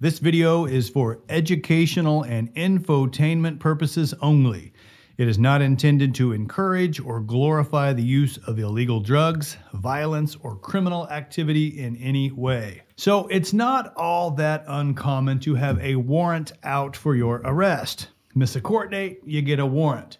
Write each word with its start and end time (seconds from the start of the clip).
This 0.00 0.20
video 0.20 0.64
is 0.64 0.88
for 0.88 1.18
educational 1.28 2.22
and 2.22 2.54
infotainment 2.54 3.58
purposes 3.58 4.14
only. 4.22 4.72
It 5.16 5.26
is 5.26 5.40
not 5.40 5.60
intended 5.60 6.14
to 6.14 6.30
encourage 6.30 7.00
or 7.00 7.18
glorify 7.18 7.92
the 7.92 8.04
use 8.04 8.36
of 8.46 8.60
illegal 8.60 9.00
drugs, 9.00 9.56
violence, 9.72 10.36
or 10.40 10.54
criminal 10.54 11.08
activity 11.08 11.80
in 11.80 11.96
any 11.96 12.30
way. 12.30 12.82
So 12.94 13.26
it's 13.26 13.52
not 13.52 13.92
all 13.96 14.30
that 14.36 14.62
uncommon 14.68 15.40
to 15.40 15.56
have 15.56 15.80
a 15.80 15.96
warrant 15.96 16.52
out 16.62 16.96
for 16.96 17.16
your 17.16 17.40
arrest. 17.44 18.10
Miss 18.36 18.54
a 18.54 18.60
court 18.60 18.92
date, 18.92 19.18
you 19.24 19.42
get 19.42 19.58
a 19.58 19.66
warrant. 19.66 20.18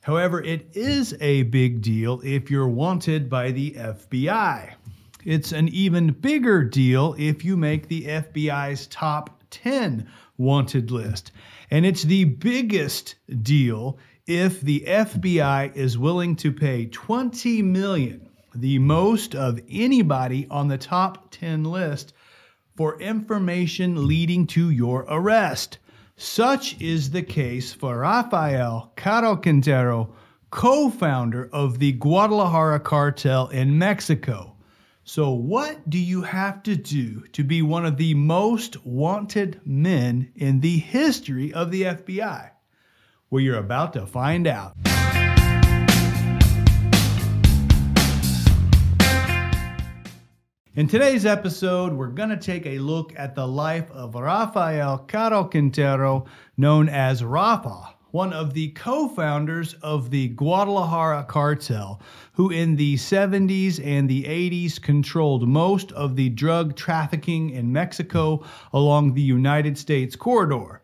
However, 0.00 0.42
it 0.42 0.74
is 0.74 1.14
a 1.20 1.42
big 1.42 1.82
deal 1.82 2.22
if 2.24 2.50
you're 2.50 2.66
wanted 2.66 3.28
by 3.28 3.50
the 3.50 3.72
FBI. 3.72 4.72
It's 5.28 5.52
an 5.52 5.68
even 5.68 6.12
bigger 6.12 6.64
deal 6.64 7.14
if 7.18 7.44
you 7.44 7.58
make 7.58 7.86
the 7.86 8.06
FBI's 8.06 8.86
top 8.86 9.42
10 9.50 10.08
wanted 10.38 10.90
list. 10.90 11.32
And 11.70 11.84
it's 11.84 12.02
the 12.02 12.24
biggest 12.24 13.16
deal 13.42 13.98
if 14.26 14.62
the 14.62 14.84
FBI 14.88 15.76
is 15.76 15.98
willing 15.98 16.34
to 16.36 16.50
pay 16.50 16.86
20 16.86 17.60
million, 17.60 18.30
the 18.54 18.78
most 18.78 19.34
of 19.34 19.60
anybody 19.68 20.46
on 20.50 20.68
the 20.68 20.78
top 20.78 21.30
10 21.30 21.62
list, 21.62 22.14
for 22.74 22.98
information 22.98 24.08
leading 24.08 24.46
to 24.46 24.70
your 24.70 25.04
arrest. 25.10 25.76
Such 26.16 26.80
is 26.80 27.10
the 27.10 27.22
case 27.22 27.74
for 27.74 27.98
Rafael 27.98 28.94
Caro 28.96 29.36
Quintero, 29.36 30.14
co 30.48 30.88
founder 30.88 31.50
of 31.52 31.80
the 31.80 31.92
Guadalajara 31.92 32.80
cartel 32.80 33.48
in 33.48 33.76
Mexico. 33.76 34.54
So, 35.08 35.30
what 35.30 35.88
do 35.88 35.98
you 35.98 36.20
have 36.20 36.62
to 36.64 36.76
do 36.76 37.22
to 37.32 37.42
be 37.42 37.62
one 37.62 37.86
of 37.86 37.96
the 37.96 38.12
most 38.12 38.84
wanted 38.84 39.58
men 39.64 40.30
in 40.34 40.60
the 40.60 40.76
history 40.76 41.50
of 41.50 41.70
the 41.70 41.84
FBI? 41.84 42.50
Well, 43.30 43.40
you're 43.40 43.56
about 43.56 43.94
to 43.94 44.04
find 44.04 44.46
out. 44.46 44.76
In 50.74 50.86
today's 50.86 51.24
episode, 51.24 51.94
we're 51.94 52.08
going 52.08 52.28
to 52.28 52.36
take 52.36 52.66
a 52.66 52.78
look 52.78 53.14
at 53.16 53.34
the 53.34 53.48
life 53.48 53.90
of 53.90 54.14
Rafael 54.14 54.98
Caro 54.98 55.44
Quintero, 55.44 56.26
known 56.58 56.90
as 56.90 57.24
Rafa 57.24 57.94
one 58.10 58.32
of 58.32 58.54
the 58.54 58.68
co 58.70 59.08
founders 59.08 59.74
of 59.82 60.10
the 60.10 60.28
Guadalajara 60.28 61.24
cartel, 61.28 62.00
who 62.32 62.50
in 62.50 62.76
the 62.76 62.94
70s 62.96 63.84
and 63.84 64.08
the 64.08 64.24
80s 64.24 64.80
controlled 64.80 65.46
most 65.46 65.92
of 65.92 66.16
the 66.16 66.30
drug 66.30 66.74
trafficking 66.74 67.50
in 67.50 67.72
Mexico 67.72 68.44
along 68.72 69.14
the 69.14 69.22
United 69.22 69.76
States 69.76 70.16
corridor. 70.16 70.82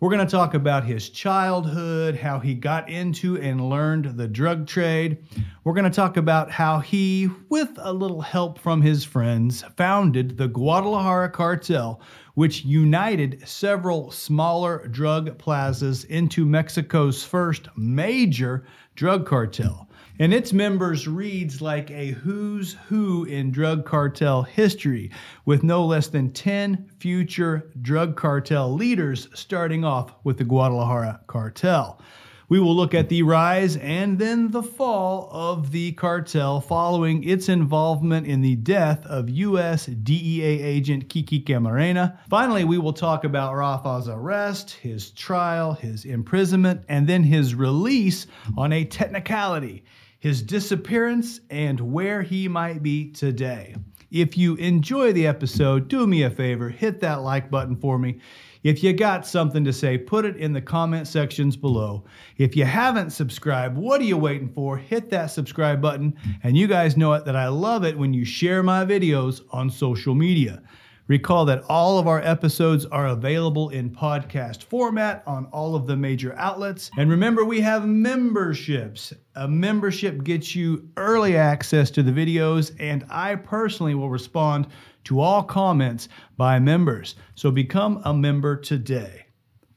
We're 0.00 0.10
going 0.10 0.26
to 0.26 0.30
talk 0.30 0.54
about 0.54 0.84
his 0.84 1.08
childhood, 1.08 2.16
how 2.16 2.40
he 2.40 2.54
got 2.54 2.90
into 2.90 3.38
and 3.40 3.70
learned 3.70 4.18
the 4.18 4.28
drug 4.28 4.66
trade. 4.66 5.24
We're 5.62 5.72
going 5.72 5.90
to 5.90 5.96
talk 5.96 6.16
about 6.16 6.50
how 6.50 6.80
he, 6.80 7.30
with 7.48 7.70
a 7.78 7.92
little 7.92 8.20
help 8.20 8.58
from 8.58 8.82
his 8.82 9.04
friends, 9.04 9.62
founded 9.76 10.36
the 10.36 10.48
Guadalajara 10.48 11.30
cartel, 11.30 12.02
which 12.34 12.64
united 12.64 13.46
several 13.46 14.10
smaller 14.10 14.86
drug 14.88 15.38
plazas 15.38 16.04
into 16.04 16.44
Mexico's 16.44 17.24
first 17.24 17.68
major 17.76 18.66
drug 18.94 19.26
cartel 19.26 19.88
and 20.18 20.32
its 20.32 20.52
members 20.52 21.08
reads 21.08 21.60
like 21.60 21.90
a 21.90 22.12
who's 22.12 22.74
who 22.88 23.24
in 23.24 23.50
drug 23.50 23.84
cartel 23.84 24.42
history, 24.42 25.10
with 25.44 25.64
no 25.64 25.84
less 25.84 26.06
than 26.06 26.32
10 26.32 26.88
future 27.00 27.70
drug 27.82 28.16
cartel 28.16 28.72
leaders 28.72 29.28
starting 29.34 29.84
off 29.84 30.14
with 30.22 30.38
the 30.38 30.44
Guadalajara 30.44 31.20
cartel. 31.26 32.00
We 32.48 32.60
will 32.60 32.74
look 32.74 32.94
at 32.94 33.08
the 33.08 33.22
rise 33.22 33.76
and 33.76 34.18
then 34.18 34.50
the 34.50 34.62
fall 34.62 35.28
of 35.32 35.70
the 35.70 35.92
cartel 35.92 36.60
following 36.60 37.24
its 37.24 37.48
involvement 37.48 38.26
in 38.26 38.42
the 38.42 38.56
death 38.56 39.04
of 39.06 39.30
U.S. 39.30 39.86
DEA 39.86 40.62
agent 40.62 41.08
Kiki 41.08 41.40
Camarena. 41.40 42.18
Finally, 42.28 42.64
we 42.64 42.78
will 42.78 42.92
talk 42.92 43.24
about 43.24 43.54
Rafa's 43.54 44.08
arrest, 44.08 44.72
his 44.72 45.10
trial, 45.10 45.72
his 45.72 46.04
imprisonment, 46.04 46.82
and 46.88 47.06
then 47.06 47.22
his 47.22 47.54
release 47.54 48.26
on 48.56 48.72
a 48.72 48.84
technicality 48.84 49.84
his 50.24 50.40
disappearance, 50.40 51.38
and 51.50 51.78
where 51.78 52.22
he 52.22 52.48
might 52.48 52.82
be 52.82 53.12
today. 53.12 53.76
If 54.10 54.38
you 54.38 54.54
enjoy 54.54 55.12
the 55.12 55.26
episode, 55.26 55.88
do 55.88 56.06
me 56.06 56.22
a 56.22 56.30
favor, 56.30 56.70
hit 56.70 57.00
that 57.00 57.20
like 57.20 57.50
button 57.50 57.76
for 57.76 57.98
me. 57.98 58.20
If 58.64 58.82
you 58.82 58.94
got 58.94 59.26
something 59.26 59.62
to 59.64 59.74
say, 59.74 59.98
put 59.98 60.24
it 60.24 60.38
in 60.38 60.54
the 60.54 60.60
comment 60.60 61.06
sections 61.06 61.54
below. 61.54 62.04
If 62.38 62.56
you 62.56 62.64
haven't 62.64 63.10
subscribed, 63.10 63.76
what 63.76 64.00
are 64.00 64.04
you 64.04 64.16
waiting 64.16 64.48
for? 64.48 64.78
Hit 64.78 65.10
that 65.10 65.26
subscribe 65.26 65.82
button. 65.82 66.16
And 66.42 66.56
you 66.56 66.66
guys 66.66 66.96
know 66.96 67.12
it 67.12 67.26
that 67.26 67.36
I 67.36 67.48
love 67.48 67.84
it 67.84 67.98
when 67.98 68.14
you 68.14 68.24
share 68.24 68.62
my 68.62 68.82
videos 68.86 69.42
on 69.50 69.68
social 69.68 70.14
media. 70.14 70.62
Recall 71.08 71.44
that 71.44 71.62
all 71.68 71.98
of 71.98 72.06
our 72.06 72.22
episodes 72.22 72.86
are 72.86 73.08
available 73.08 73.68
in 73.68 73.90
podcast 73.90 74.62
format 74.62 75.22
on 75.26 75.44
all 75.52 75.76
of 75.76 75.86
the 75.86 75.96
major 75.96 76.34
outlets. 76.36 76.90
And 76.96 77.10
remember, 77.10 77.44
we 77.44 77.60
have 77.60 77.86
memberships. 77.86 79.12
A 79.34 79.46
membership 79.46 80.24
gets 80.24 80.54
you 80.54 80.88
early 80.96 81.36
access 81.36 81.90
to 81.90 82.02
the 82.02 82.10
videos, 82.10 82.74
and 82.80 83.04
I 83.10 83.34
personally 83.34 83.94
will 83.94 84.08
respond 84.08 84.68
to 85.04 85.20
all 85.20 85.42
comments 85.42 86.08
by 86.36 86.58
members. 86.58 87.14
So 87.34 87.50
become 87.50 88.00
a 88.04 88.12
member 88.12 88.56
today. 88.56 89.26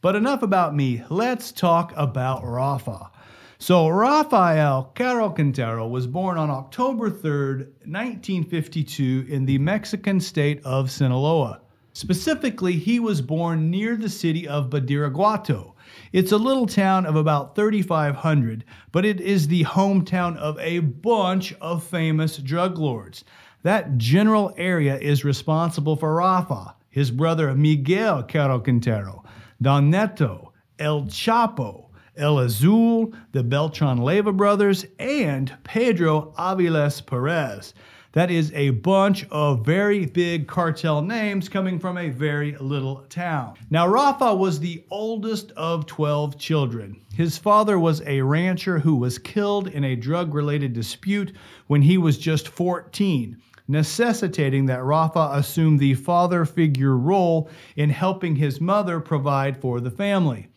But 0.02 0.16
enough 0.16 0.44
about 0.44 0.76
me. 0.76 1.04
Let's 1.10 1.52
talk 1.52 1.94
about 1.96 2.44
Rafa. 2.44 3.12
So 3.60 3.88
Rafael 3.88 4.92
Caro 4.94 5.30
Quintero 5.32 5.88
was 5.88 6.06
born 6.06 6.38
on 6.38 6.52
October 6.52 7.10
3rd, 7.10 7.70
1952 7.86 9.26
in 9.28 9.46
the 9.46 9.58
Mexican 9.58 10.20
state 10.20 10.62
of 10.64 10.92
Sinaloa. 10.92 11.62
Specifically, 11.94 12.74
he 12.74 13.00
was 13.00 13.22
born 13.22 13.72
near 13.72 13.96
the 13.96 14.10
city 14.10 14.48
of 14.48 14.70
Badiraguato. 14.70 15.74
It's 16.14 16.32
a 16.32 16.38
little 16.38 16.68
town 16.68 17.08
of 17.08 17.16
about 17.16 17.56
3,500, 17.56 18.64
but 18.92 19.04
it 19.04 19.20
is 19.20 19.48
the 19.48 19.64
hometown 19.64 20.38
of 20.38 20.60
a 20.60 20.78
bunch 20.78 21.56
of 21.60 21.84
famous 21.84 22.38
drug 22.38 22.78
lords. 22.78 23.24
That 23.64 23.98
general 23.98 24.54
area 24.58 24.98
is 24.98 25.26
responsible 25.26 25.96
for 25.96 26.16
Rafa, 26.16 26.76
his 26.90 27.12
brother 27.12 27.54
Miguel 27.56 28.24
Caro 28.24 28.60
Quintero, 28.60 29.24
Don 29.62 29.90
Neto, 29.90 30.54
El 30.80 31.04
Chapo, 31.04 31.90
El 32.16 32.40
Azul, 32.40 33.14
the 33.32 33.44
Beltran 33.44 34.00
Leyva 34.00 34.36
brothers, 34.36 34.86
and 35.00 35.56
Pedro 35.64 36.34
Aviles 36.38 37.06
Perez. 37.06 37.74
That 38.18 38.32
is 38.32 38.52
a 38.56 38.72
bunch 38.72 39.28
of 39.30 39.64
very 39.64 40.08
big 40.08 40.48
cartel 40.48 41.04
names 41.04 41.48
coming 41.48 41.78
from 41.78 42.00
a 42.00 42.10
very 42.10 42.58
little 42.58 43.06
town. 43.10 43.54
Now, 43.70 43.88
Rafa 43.88 44.34
was 44.34 44.60
the 44.60 44.84
oldest 44.90 45.52
of 45.52 45.86
12 45.86 46.40
children. 46.40 47.00
His 47.14 47.38
father 47.38 47.78
was 47.78 48.02
a 48.08 48.24
rancher 48.24 48.80
who 48.80 48.96
was 48.96 49.20
killed 49.20 49.68
in 49.68 49.84
a 49.84 49.96
drug 49.96 50.34
related 50.34 50.74
dispute 50.74 51.34
when 51.68 51.84
he 51.84 52.00
was 52.00 52.18
just 52.18 52.48
14 52.48 53.40
necessitating 53.68 54.66
that 54.66 54.84
Rafa 54.84 55.30
assume 55.34 55.78
the 55.78 55.94
father 55.94 56.44
figure 56.44 56.98
role 56.98 57.52
in 57.76 57.92
helping 57.92 58.36
his 58.36 58.60
mother 58.60 59.00
provide 59.00 59.62
for 59.62 59.80
the 59.80 59.92
family. 59.92 60.48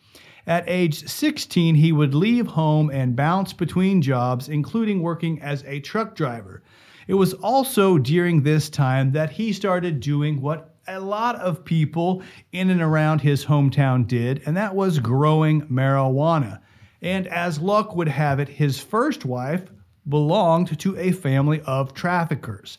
At 0.47 0.63
age 0.67 1.07
16, 1.07 1.75
he 1.75 1.91
would 1.91 2.15
leave 2.15 2.47
home 2.47 2.89
and 2.89 3.15
bounce 3.15 3.53
between 3.53 4.01
jobs, 4.01 4.49
including 4.49 5.03
working 5.03 5.39
as 5.43 5.63
a 5.67 5.79
truck 5.81 6.15
driver. 6.15 6.63
It 7.07 7.15
was 7.15 7.33
also 7.33 7.97
during 7.97 8.43
this 8.43 8.69
time 8.69 9.11
that 9.11 9.31
he 9.31 9.53
started 9.53 9.99
doing 9.99 10.41
what 10.41 10.75
a 10.87 10.99
lot 10.99 11.35
of 11.35 11.63
people 11.63 12.21
in 12.51 12.69
and 12.69 12.81
around 12.81 13.21
his 13.21 13.45
hometown 13.45 14.07
did, 14.07 14.41
and 14.45 14.57
that 14.57 14.75
was 14.75 14.99
growing 14.99 15.61
marijuana. 15.67 16.59
And 17.01 17.27
as 17.27 17.59
luck 17.59 17.95
would 17.95 18.07
have 18.07 18.39
it, 18.39 18.49
his 18.49 18.79
first 18.79 19.25
wife 19.25 19.63
belonged 20.07 20.79
to 20.79 20.97
a 20.97 21.11
family 21.11 21.61
of 21.61 21.93
traffickers. 21.93 22.77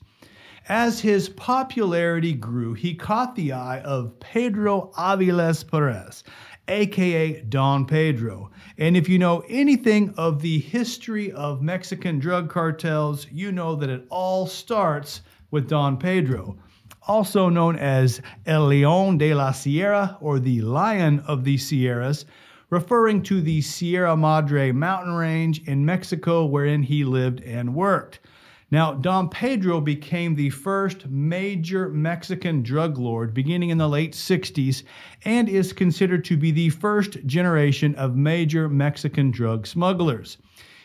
As 0.69 1.01
his 1.01 1.29
popularity 1.29 2.33
grew, 2.33 2.75
he 2.75 2.95
caught 2.95 3.35
the 3.35 3.53
eye 3.53 3.81
of 3.81 4.19
Pedro 4.21 4.93
Aviles 4.97 5.69
Perez, 5.69 6.23
aka 6.69 7.41
Don 7.43 7.85
Pedro. 7.85 8.51
And 8.79 8.97
if 8.97 9.09
you 9.09 9.19
know 9.19 9.45
anything 9.49 10.15
of 10.17 10.41
the 10.43 10.59
history 10.59 11.33
of 11.33 11.63
Mexican 11.63 12.19
drug 12.19 12.49
cartels, 12.49 13.27
you 13.31 13.53
know 13.53 13.75
that 13.77 13.91
it 13.91 14.07
all 14.11 14.47
starts 14.47 15.23
with 15.51 15.69
Don 15.69 15.97
Pedro, 15.97 16.57
also 17.07 17.49
known 17.49 17.77
as 17.77 18.21
El 18.47 18.69
León 18.69 19.19
de 19.19 19.35
la 19.35 19.53
Sierra 19.53 20.17
or 20.21 20.39
the 20.39 20.61
Lion 20.63 21.21
of 21.21 21.45
the 21.45 21.59
Sierras, 21.59 22.25
referring 22.71 23.23
to 23.23 23.43
the 23.43 23.61
Sierra 23.61 24.17
Madre 24.17 24.73
mountain 24.73 25.13
range 25.13 25.63
in 25.69 25.85
Mexico 25.85 26.47
wherein 26.47 26.83
he 26.83 27.05
lived 27.05 27.43
and 27.43 27.75
worked. 27.75 28.21
Now, 28.73 28.95
Don 28.95 29.29
Pedro 29.29 29.83
became 29.83 30.35
the 30.35 30.49
first 30.49 31.07
major 31.07 31.91
Mexican 31.91 32.63
drug 32.63 32.97
lord 32.97 33.35
beginning 33.35 33.69
in 33.69 33.77
the 33.77 33.87
late 33.87 34.15
60s 34.15 34.85
and 35.27 35.47
is 35.47 35.75
considered 35.75 36.25
to 36.25 36.39
be 36.39 36.53
the 36.53 36.71
first 36.71 37.27
generation 37.27 37.95
of 37.97 38.17
major 38.17 38.71
Mexican 38.71 39.31
drug 39.31 39.67
smugglers. 39.67 40.39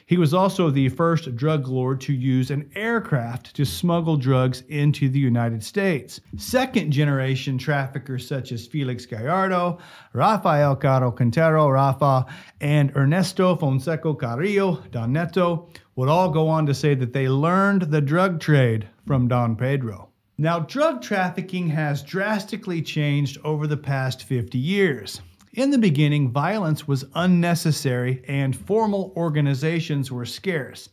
He 0.07 0.15
was 0.15 0.33
also 0.33 0.69
the 0.69 0.87
first 0.87 1.35
drug 1.35 1.67
lord 1.67 1.99
to 2.01 2.13
use 2.13 2.49
an 2.49 2.71
aircraft 2.75 3.53
to 3.57 3.65
smuggle 3.65 4.15
drugs 4.15 4.63
into 4.69 5.09
the 5.09 5.19
United 5.19 5.61
States. 5.61 6.21
Second 6.37 6.91
generation 6.91 7.57
traffickers 7.57 8.25
such 8.25 8.53
as 8.53 8.65
Felix 8.65 9.05
Gallardo, 9.05 9.79
Rafael 10.13 10.77
Caro 10.77 11.11
Quintero, 11.11 11.67
Rafa, 11.67 12.25
and 12.61 12.95
Ernesto 12.95 13.57
Fonseca 13.57 14.15
Carrillo, 14.15 14.81
Don 14.91 15.11
Neto, 15.11 15.67
would 15.97 16.07
all 16.07 16.29
go 16.29 16.47
on 16.47 16.65
to 16.67 16.73
say 16.73 16.95
that 16.95 17.11
they 17.11 17.27
learned 17.27 17.91
the 17.91 17.99
drug 17.99 18.39
trade 18.39 18.87
from 19.05 19.27
Don 19.27 19.57
Pedro. 19.57 20.07
Now, 20.37 20.59
drug 20.59 21.01
trafficking 21.01 21.67
has 21.67 22.01
drastically 22.01 22.81
changed 22.81 23.39
over 23.43 23.67
the 23.67 23.75
past 23.75 24.23
50 24.23 24.57
years. 24.57 25.19
In 25.53 25.71
the 25.71 25.77
beginning, 25.77 26.29
violence 26.31 26.87
was 26.87 27.05
unnecessary 27.15 28.21
and 28.27 28.55
formal 28.55 29.13
organizations 29.15 30.11
were 30.11 30.25
scarce. 30.25 30.89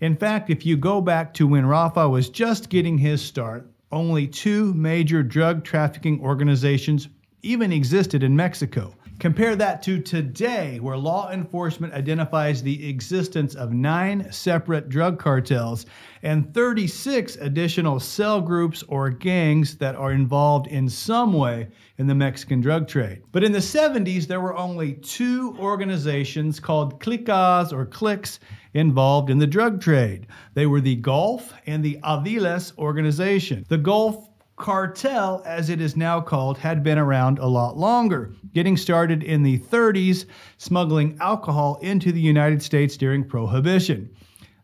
In 0.00 0.16
fact, 0.16 0.50
if 0.50 0.64
you 0.64 0.76
go 0.76 1.00
back 1.00 1.34
to 1.34 1.46
when 1.46 1.66
Rafa 1.66 2.08
was 2.08 2.28
just 2.28 2.68
getting 2.68 2.98
his 2.98 3.20
start, 3.20 3.68
only 3.90 4.26
two 4.26 4.72
major 4.74 5.22
drug 5.22 5.64
trafficking 5.64 6.20
organizations 6.20 7.08
even 7.42 7.72
existed 7.72 8.22
in 8.22 8.36
Mexico. 8.36 8.94
Compare 9.18 9.56
that 9.56 9.82
to 9.82 10.00
today, 10.00 10.78
where 10.78 10.96
law 10.96 11.32
enforcement 11.32 11.92
identifies 11.92 12.62
the 12.62 12.88
existence 12.88 13.56
of 13.56 13.72
nine 13.72 14.30
separate 14.30 14.88
drug 14.88 15.18
cartels 15.18 15.86
and 16.22 16.54
36 16.54 17.34
additional 17.36 17.98
cell 17.98 18.40
groups 18.40 18.84
or 18.86 19.10
gangs 19.10 19.76
that 19.78 19.96
are 19.96 20.12
involved 20.12 20.68
in 20.68 20.88
some 20.88 21.32
way 21.32 21.66
in 21.96 22.06
the 22.06 22.14
Mexican 22.14 22.60
drug 22.60 22.86
trade. 22.86 23.20
But 23.32 23.42
in 23.42 23.50
the 23.50 23.58
70s, 23.58 24.28
there 24.28 24.40
were 24.40 24.56
only 24.56 24.92
two 24.94 25.56
organizations 25.58 26.60
called 26.60 27.00
clicas 27.00 27.72
or 27.72 27.86
cliques 27.86 28.38
involved 28.74 29.30
in 29.30 29.38
the 29.38 29.48
drug 29.48 29.80
trade. 29.80 30.28
They 30.54 30.66
were 30.66 30.80
the 30.80 30.94
Gulf 30.94 31.52
and 31.66 31.84
the 31.84 31.98
Aviles 32.04 32.76
organization. 32.78 33.66
The 33.68 33.78
Gulf 33.78 34.27
cartel, 34.58 35.42
as 35.46 35.70
it 35.70 35.80
is 35.80 35.96
now 35.96 36.20
called, 36.20 36.58
had 36.58 36.82
been 36.82 36.98
around 36.98 37.38
a 37.38 37.46
lot 37.46 37.78
longer, 37.78 38.34
getting 38.52 38.76
started 38.76 39.22
in 39.22 39.42
the 39.42 39.58
30s, 39.58 40.26
smuggling 40.58 41.16
alcohol 41.20 41.78
into 41.80 42.12
the 42.12 42.20
United 42.20 42.62
States 42.62 42.96
during 42.96 43.24
Prohibition. 43.24 44.10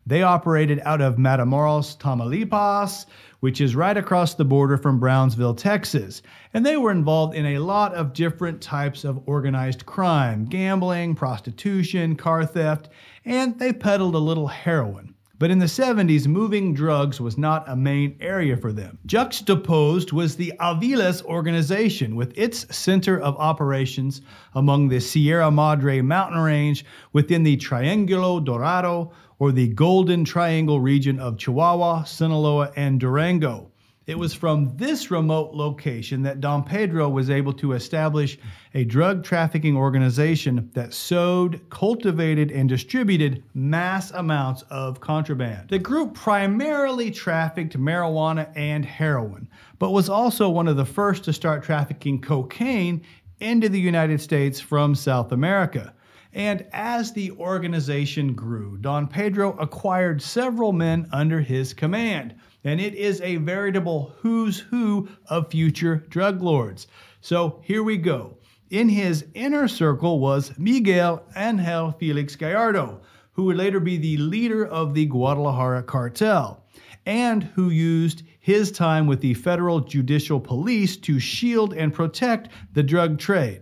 They 0.05 0.21
operated 0.21 0.81
out 0.83 1.01
of 1.01 1.15
Matamoros, 1.15 1.97
Tamaulipas, 1.97 3.07
which 3.39 3.59
is 3.59 3.75
right 3.75 3.97
across 3.97 4.35
the 4.35 4.45
border 4.45 4.77
from 4.77 4.99
Brownsville, 4.99 5.55
Texas. 5.55 6.21
And 6.53 6.63
they 6.63 6.77
were 6.77 6.91
involved 6.91 7.33
in 7.35 7.45
a 7.45 7.59
lot 7.59 7.95
of 7.95 8.13
different 8.13 8.61
types 8.61 9.03
of 9.03 9.23
organized 9.25 9.87
crime 9.87 10.45
gambling, 10.45 11.15
prostitution, 11.15 12.15
car 12.15 12.45
theft, 12.45 12.89
and 13.23 13.57
they 13.57 13.73
peddled 13.73 14.13
a 14.13 14.19
little 14.19 14.47
heroin. 14.47 15.14
But 15.37 15.51
in 15.51 15.59
the 15.59 15.65
70s, 15.65 16.27
moving 16.27 16.73
drugs 16.73 17.19
was 17.19 17.37
not 17.37 17.67
a 17.67 17.75
main 17.75 18.15
area 18.21 18.55
for 18.55 18.71
them. 18.71 18.97
Juxtaposed 19.05 20.13
was 20.13 20.37
the 20.37 20.53
Aviles 20.61 21.25
organization, 21.25 22.15
with 22.15 22.37
its 22.37 22.73
center 22.73 23.19
of 23.19 23.35
operations 23.35 24.21
among 24.53 24.87
the 24.87 25.01
Sierra 25.01 25.51
Madre 25.51 25.99
mountain 25.99 26.39
range 26.39 26.85
within 27.11 27.43
the 27.43 27.57
Triangulo 27.57 28.39
Dorado, 28.39 29.11
or 29.37 29.51
the 29.51 29.67
Golden 29.67 30.23
Triangle 30.23 30.79
region 30.79 31.19
of 31.19 31.37
Chihuahua, 31.37 32.03
Sinaloa, 32.03 32.71
and 32.77 32.97
Durango. 32.97 33.71
It 34.07 34.19
was 34.19 34.35
from 34.35 34.77
this 34.77 35.09
remote 35.09 35.55
location 35.55 36.21
that 36.23 36.39
Don 36.39 36.63
Pedro 36.63 37.09
was 37.09 37.31
able 37.31 37.53
to 37.53 37.71
establish 37.71 38.37
a 38.75 38.83
drug 38.83 39.23
trafficking 39.23 39.75
organization 39.75 40.69
that 40.73 40.93
sowed, 40.93 41.67
cultivated, 41.71 42.51
and 42.51 42.69
distributed 42.69 43.43
mass 43.55 44.11
amounts 44.11 44.61
of 44.69 44.99
contraband. 44.99 45.69
The 45.69 45.79
group 45.79 46.13
primarily 46.13 47.09
trafficked 47.09 47.79
marijuana 47.79 48.51
and 48.55 48.85
heroin, 48.85 49.49
but 49.79 49.89
was 49.89 50.07
also 50.07 50.49
one 50.49 50.67
of 50.67 50.77
the 50.77 50.85
first 50.85 51.23
to 51.23 51.33
start 51.33 51.63
trafficking 51.63 52.21
cocaine 52.21 53.01
into 53.39 53.69
the 53.69 53.79
United 53.79 54.21
States 54.21 54.59
from 54.59 54.93
South 54.93 55.31
America. 55.31 55.95
And 56.31 56.67
as 56.73 57.11
the 57.11 57.31
organization 57.31 58.33
grew, 58.33 58.77
Don 58.77 59.07
Pedro 59.07 59.57
acquired 59.57 60.21
several 60.21 60.73
men 60.73 61.07
under 61.11 61.41
his 61.41 61.73
command 61.73 62.35
and 62.65 62.81
it 62.81 62.95
is 62.95 63.21
a 63.21 63.37
veritable 63.37 64.13
who's 64.17 64.59
who 64.59 65.07
of 65.27 65.49
future 65.49 66.03
drug 66.09 66.41
lords. 66.41 66.87
So 67.21 67.61
here 67.63 67.83
we 67.83 67.97
go. 67.97 68.37
In 68.71 68.89
his 68.89 69.25
inner 69.35 69.67
circle 69.67 70.19
was 70.19 70.57
Miguel 70.57 71.23
Angel 71.35 71.91
Felix 71.91 72.35
Gallardo, 72.35 73.01
who 73.33 73.43
would 73.43 73.57
later 73.57 73.79
be 73.79 73.97
the 73.97 74.17
leader 74.17 74.65
of 74.65 74.95
the 74.95 75.05
Guadalajara 75.05 75.83
cartel, 75.83 76.65
and 77.05 77.43
who 77.43 77.69
used 77.69 78.23
his 78.39 78.71
time 78.71 79.05
with 79.05 79.21
the 79.21 79.35
federal 79.35 79.79
judicial 79.79 80.39
police 80.39 80.97
to 80.97 81.19
shield 81.19 81.73
and 81.73 81.93
protect 81.93 82.49
the 82.73 82.81
drug 82.83 83.19
trade. 83.19 83.61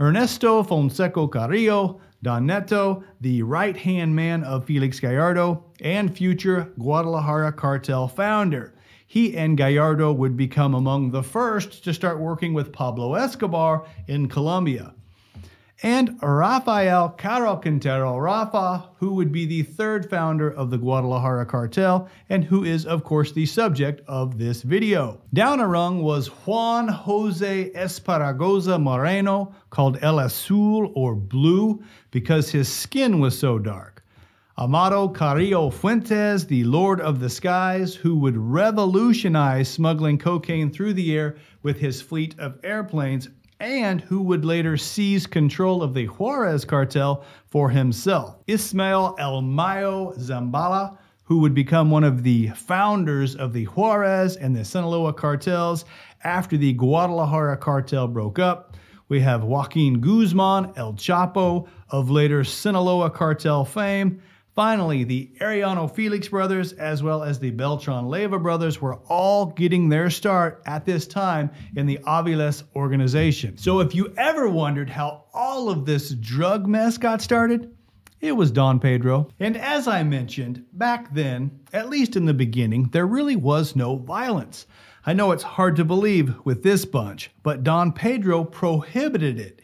Ernesto 0.00 0.62
Fonseca 0.64 1.28
Carrillo, 1.28 2.00
Don 2.22 2.46
Neto, 2.46 3.04
the 3.20 3.42
right 3.42 3.76
hand 3.76 4.14
man 4.14 4.42
of 4.42 4.64
Felix 4.64 4.98
Gallardo, 4.98 5.64
and 5.80 6.16
future 6.16 6.72
Guadalajara 6.78 7.52
cartel 7.52 8.08
founder. 8.08 8.74
He 9.06 9.36
and 9.36 9.56
Gallardo 9.56 10.12
would 10.12 10.36
become 10.36 10.74
among 10.74 11.10
the 11.10 11.22
first 11.22 11.84
to 11.84 11.94
start 11.94 12.18
working 12.18 12.54
with 12.54 12.72
Pablo 12.72 13.14
Escobar 13.14 13.86
in 14.06 14.28
Colombia 14.28 14.94
and 15.82 16.18
Rafael 16.20 17.10
Caro 17.10 17.56
Quintero 17.56 18.18
Rafa, 18.18 18.90
who 18.96 19.14
would 19.14 19.30
be 19.30 19.46
the 19.46 19.62
third 19.62 20.10
founder 20.10 20.50
of 20.50 20.70
the 20.70 20.78
Guadalajara 20.78 21.46
cartel 21.46 22.08
and 22.28 22.42
who 22.44 22.64
is, 22.64 22.84
of 22.84 23.04
course, 23.04 23.32
the 23.32 23.46
subject 23.46 24.02
of 24.08 24.38
this 24.38 24.62
video. 24.62 25.20
Down 25.32 25.60
a 25.60 25.68
rung 25.68 26.02
was 26.02 26.28
Juan 26.28 26.88
Jose 26.88 27.70
Esparragoza 27.70 28.80
Moreno, 28.80 29.54
called 29.70 29.98
El 30.02 30.18
Azul 30.18 30.92
or 30.96 31.14
Blue, 31.14 31.82
because 32.10 32.50
his 32.50 32.68
skin 32.68 33.20
was 33.20 33.38
so 33.38 33.58
dark. 33.58 33.97
Amado 34.58 35.06
Carrillo 35.06 35.70
Fuentes, 35.70 36.44
the 36.44 36.64
Lord 36.64 37.00
of 37.00 37.20
the 37.20 37.30
Skies, 37.30 37.94
who 37.94 38.16
would 38.16 38.36
revolutionize 38.36 39.68
smuggling 39.68 40.18
cocaine 40.18 40.72
through 40.72 40.94
the 40.94 41.16
air 41.16 41.36
with 41.62 41.78
his 41.78 42.02
fleet 42.02 42.34
of 42.40 42.58
airplanes 42.64 43.28
and 43.60 44.00
who 44.00 44.20
would 44.20 44.44
later 44.44 44.76
seize 44.76 45.28
control 45.28 45.80
of 45.80 45.94
the 45.94 46.06
Juarez 46.06 46.64
cartel 46.64 47.24
for 47.46 47.70
himself. 47.70 48.38
Ismael 48.48 49.14
El 49.20 49.42
Mayo 49.42 50.12
Zambada, 50.14 50.98
who 51.22 51.38
would 51.38 51.54
become 51.54 51.88
one 51.88 52.02
of 52.02 52.24
the 52.24 52.48
founders 52.48 53.36
of 53.36 53.52
the 53.52 53.66
Juarez 53.66 54.34
and 54.34 54.56
the 54.56 54.64
Sinaloa 54.64 55.12
cartels 55.12 55.84
after 56.24 56.56
the 56.56 56.72
Guadalajara 56.72 57.58
cartel 57.58 58.08
broke 58.08 58.40
up. 58.40 58.76
We 59.08 59.20
have 59.20 59.44
Joaquin 59.44 60.00
Guzman, 60.00 60.72
El 60.74 60.94
Chapo, 60.94 61.68
of 61.90 62.10
later 62.10 62.42
Sinaloa 62.42 63.08
cartel 63.08 63.64
fame, 63.64 64.20
Finally, 64.58 65.04
the 65.04 65.30
Arellano 65.40 65.88
Felix 65.88 66.26
brothers, 66.26 66.72
as 66.72 67.00
well 67.00 67.22
as 67.22 67.38
the 67.38 67.52
Beltran 67.52 68.06
Leyva 68.06 68.42
brothers, 68.42 68.80
were 68.80 68.96
all 69.08 69.46
getting 69.46 69.88
their 69.88 70.10
start 70.10 70.60
at 70.66 70.84
this 70.84 71.06
time 71.06 71.48
in 71.76 71.86
the 71.86 71.98
Aviles 71.98 72.64
organization. 72.74 73.56
So, 73.56 73.78
if 73.78 73.94
you 73.94 74.12
ever 74.16 74.48
wondered 74.48 74.90
how 74.90 75.26
all 75.32 75.70
of 75.70 75.86
this 75.86 76.10
drug 76.10 76.66
mess 76.66 76.98
got 76.98 77.22
started, 77.22 77.72
it 78.20 78.32
was 78.32 78.50
Don 78.50 78.80
Pedro. 78.80 79.28
And 79.38 79.56
as 79.56 79.86
I 79.86 80.02
mentioned, 80.02 80.64
back 80.72 81.14
then, 81.14 81.60
at 81.72 81.88
least 81.88 82.16
in 82.16 82.24
the 82.24 82.34
beginning, 82.34 82.88
there 82.90 83.06
really 83.06 83.36
was 83.36 83.76
no 83.76 83.94
violence. 83.94 84.66
I 85.06 85.12
know 85.12 85.30
it's 85.30 85.44
hard 85.44 85.76
to 85.76 85.84
believe 85.84 86.34
with 86.44 86.64
this 86.64 86.84
bunch, 86.84 87.30
but 87.44 87.62
Don 87.62 87.92
Pedro 87.92 88.42
prohibited 88.42 89.38
it. 89.38 89.62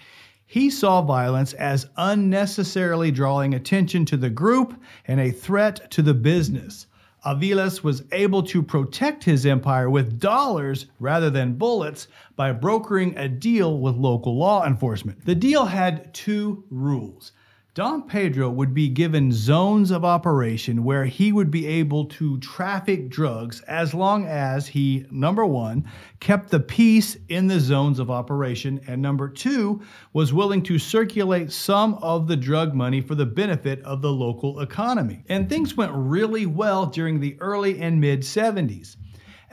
He 0.54 0.70
saw 0.70 1.02
violence 1.02 1.52
as 1.54 1.88
unnecessarily 1.96 3.10
drawing 3.10 3.54
attention 3.54 4.04
to 4.04 4.16
the 4.16 4.30
group 4.30 4.80
and 5.04 5.18
a 5.18 5.32
threat 5.32 5.90
to 5.90 6.00
the 6.00 6.14
business. 6.14 6.86
Aviles 7.26 7.82
was 7.82 8.04
able 8.12 8.44
to 8.44 8.62
protect 8.62 9.24
his 9.24 9.46
empire 9.46 9.90
with 9.90 10.20
dollars 10.20 10.86
rather 11.00 11.28
than 11.28 11.54
bullets 11.58 12.06
by 12.36 12.52
brokering 12.52 13.18
a 13.18 13.28
deal 13.28 13.80
with 13.80 13.96
local 13.96 14.38
law 14.38 14.64
enforcement. 14.64 15.24
The 15.24 15.34
deal 15.34 15.64
had 15.64 16.14
two 16.14 16.62
rules 16.70 17.32
Don 17.74 18.02
Pedro 18.02 18.50
would 18.50 18.72
be 18.72 18.88
given 18.88 19.32
zones 19.32 19.90
of 19.90 20.04
operation 20.04 20.84
where 20.84 21.06
he 21.06 21.32
would 21.32 21.50
be 21.50 21.66
able 21.66 22.04
to 22.04 22.38
traffic 22.38 23.08
drugs 23.08 23.62
as 23.62 23.92
long 23.92 24.26
as 24.26 24.68
he, 24.68 25.04
number 25.10 25.44
one, 25.44 25.90
kept 26.20 26.50
the 26.50 26.60
peace 26.60 27.16
in 27.28 27.48
the 27.48 27.58
zones 27.58 27.98
of 27.98 28.12
operation, 28.12 28.80
and 28.86 29.02
number 29.02 29.28
two, 29.28 29.82
was 30.12 30.32
willing 30.32 30.62
to 30.62 30.78
circulate 30.78 31.50
some 31.50 31.94
of 31.94 32.28
the 32.28 32.36
drug 32.36 32.74
money 32.74 33.00
for 33.00 33.16
the 33.16 33.26
benefit 33.26 33.82
of 33.82 34.02
the 34.02 34.12
local 34.12 34.60
economy. 34.60 35.24
And 35.28 35.48
things 35.48 35.76
went 35.76 35.90
really 35.92 36.46
well 36.46 36.86
during 36.86 37.18
the 37.18 37.36
early 37.40 37.80
and 37.80 38.00
mid 38.00 38.20
70s. 38.20 38.94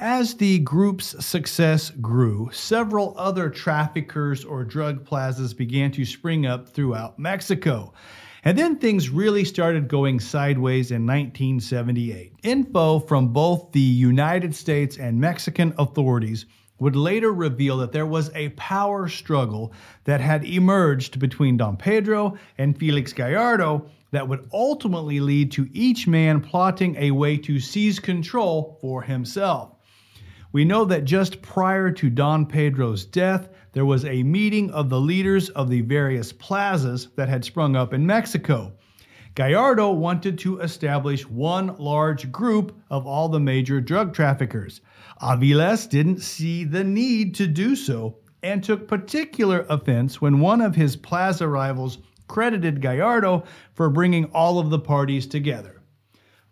As 0.04 0.34
the 0.34 0.58
group's 0.58 1.24
success 1.24 1.92
grew, 1.92 2.50
several 2.52 3.14
other 3.20 3.52
traffickers 3.52 4.44
or 4.44 4.64
drug 4.64 5.06
plazas 5.06 5.54
began 5.54 5.92
to 5.92 6.06
spring 6.06 6.48
up 6.48 6.68
throughout 6.68 7.20
Mexico. 7.20 7.94
And 8.44 8.58
then 8.58 8.78
things 8.78 9.12
really 9.12 9.46
started 9.46 9.88
going 9.88 10.20
sideways 10.20 10.90
in 10.90 11.06
1978. 11.06 12.34
Info 12.42 12.98
from 12.98 13.28
both 13.28 13.72
the 13.74 13.80
United 13.80 14.56
States 14.56 14.98
and 14.98 15.22
Mexican 15.22 15.72
authorities 15.78 16.48
would 16.80 16.96
later 16.96 17.32
reveal 17.32 17.78
that 17.78 17.92
there 17.92 18.08
was 18.08 18.32
a 18.34 18.50
power 18.50 19.08
struggle 19.08 19.72
that 20.06 20.20
had 20.20 20.44
emerged 20.46 21.20
between 21.20 21.58
Don 21.58 21.78
Pedro 21.78 22.40
and 22.58 22.76
Felix 22.76 23.14
Gallardo 23.14 23.86
that 24.10 24.28
would 24.28 24.50
ultimately 24.52 25.20
lead 25.20 25.52
to 25.52 25.70
each 25.74 26.08
man 26.08 26.42
plotting 26.42 26.96
a 26.96 27.12
way 27.12 27.38
to 27.38 27.60
seize 27.60 28.00
control 28.00 28.80
for 28.82 29.04
himself. 29.04 29.76
We 30.54 30.66
know 30.66 30.84
that 30.86 31.06
just 31.06 31.42
prior 31.42 31.92
to 31.92 32.10
Don 32.10 32.46
Pedro's 32.46 33.06
death, 33.06 33.48
there 33.72 33.86
was 33.86 34.04
a 34.04 34.24
meeting 34.24 34.70
of 34.72 34.90
the 34.90 35.00
leaders 35.00 35.50
of 35.50 35.70
the 35.70 35.80
various 35.80 36.34
plazas 36.34 37.08
that 37.16 37.30
had 37.30 37.46
sprung 37.46 37.78
up 37.78 37.94
in 37.94 38.06
Mexico. 38.06 38.74
Gallardo 39.34 39.92
wanted 39.92 40.38
to 40.40 40.60
establish 40.60 41.26
one 41.26 41.78
large 41.78 42.34
group 42.34 42.76
of 42.90 43.08
all 43.08 43.30
the 43.30 43.40
major 43.40 43.80
drug 43.80 44.14
traffickers. 44.14 44.82
Aviles 45.22 45.90
didn't 45.90 46.22
see 46.22 46.66
the 46.66 46.84
need 46.84 47.34
to 47.36 47.48
do 47.48 47.74
so 47.74 48.18
and 48.44 48.62
took 48.62 48.90
particular 48.90 49.66
offense 49.70 50.20
when 50.20 50.42
one 50.42 50.60
of 50.60 50.76
his 50.76 50.98
plaza 50.98 51.48
rivals 51.48 52.00
credited 52.28 52.82
Gallardo 52.82 53.46
for 53.74 53.90
bringing 53.90 54.26
all 54.34 54.60
of 54.60 54.70
the 54.70 54.80
parties 54.80 55.28
together. 55.28 55.81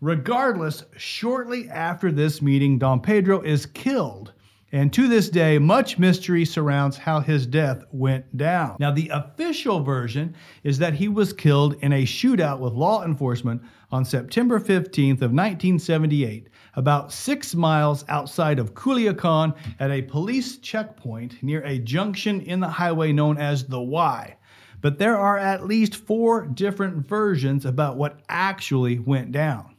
Regardless, 0.02 0.86
shortly 0.96 1.70
after 1.70 2.10
this 2.10 2.42
meeting, 2.42 2.80
Don 2.80 3.02
Pedro 3.02 3.42
is 3.42 3.66
killed. 3.66 4.32
And 4.72 4.94
to 4.94 5.10
this 5.10 5.30
day, 5.30 5.58
much 5.58 6.00
mystery 6.00 6.46
surrounds 6.46 6.96
how 6.96 7.20
his 7.20 7.46
death 7.46 7.84
went 7.92 8.38
down. 8.38 8.78
Now, 8.80 8.92
the 8.92 9.10
official 9.10 9.82
version 9.82 10.36
is 10.64 10.78
that 10.78 10.94
he 10.94 11.10
was 11.10 11.34
killed 11.34 11.76
in 11.82 11.92
a 11.92 12.04
shootout 12.04 12.60
with 12.60 12.74
law 12.74 13.04
enforcement 13.04 13.62
on 13.92 14.06
September 14.06 14.58
15th 14.60 15.22
of 15.22 15.34
1978, 15.34 16.48
about 16.76 17.12
six 17.12 17.54
miles 17.54 18.06
outside 18.08 18.60
of 18.60 18.76
Culiacan 18.76 19.54
at 19.80 19.92
a 19.92 20.04
police 20.04 20.60
checkpoint 20.60 21.42
near 21.44 21.62
a 21.66 21.80
junction 21.80 22.40
in 22.42 22.62
the 22.62 22.70
highway 22.70 23.12
known 23.12 23.38
as 23.38 23.66
the 23.66 23.82
Y. 23.82 24.38
But 24.80 24.98
there 24.98 25.18
are 25.18 25.38
at 25.38 25.66
least 25.66 25.96
four 25.96 26.46
different 26.46 27.06
versions 27.06 27.66
about 27.66 27.98
what 27.98 28.22
actually 28.30 29.00
went 29.00 29.34
down. 29.34 29.76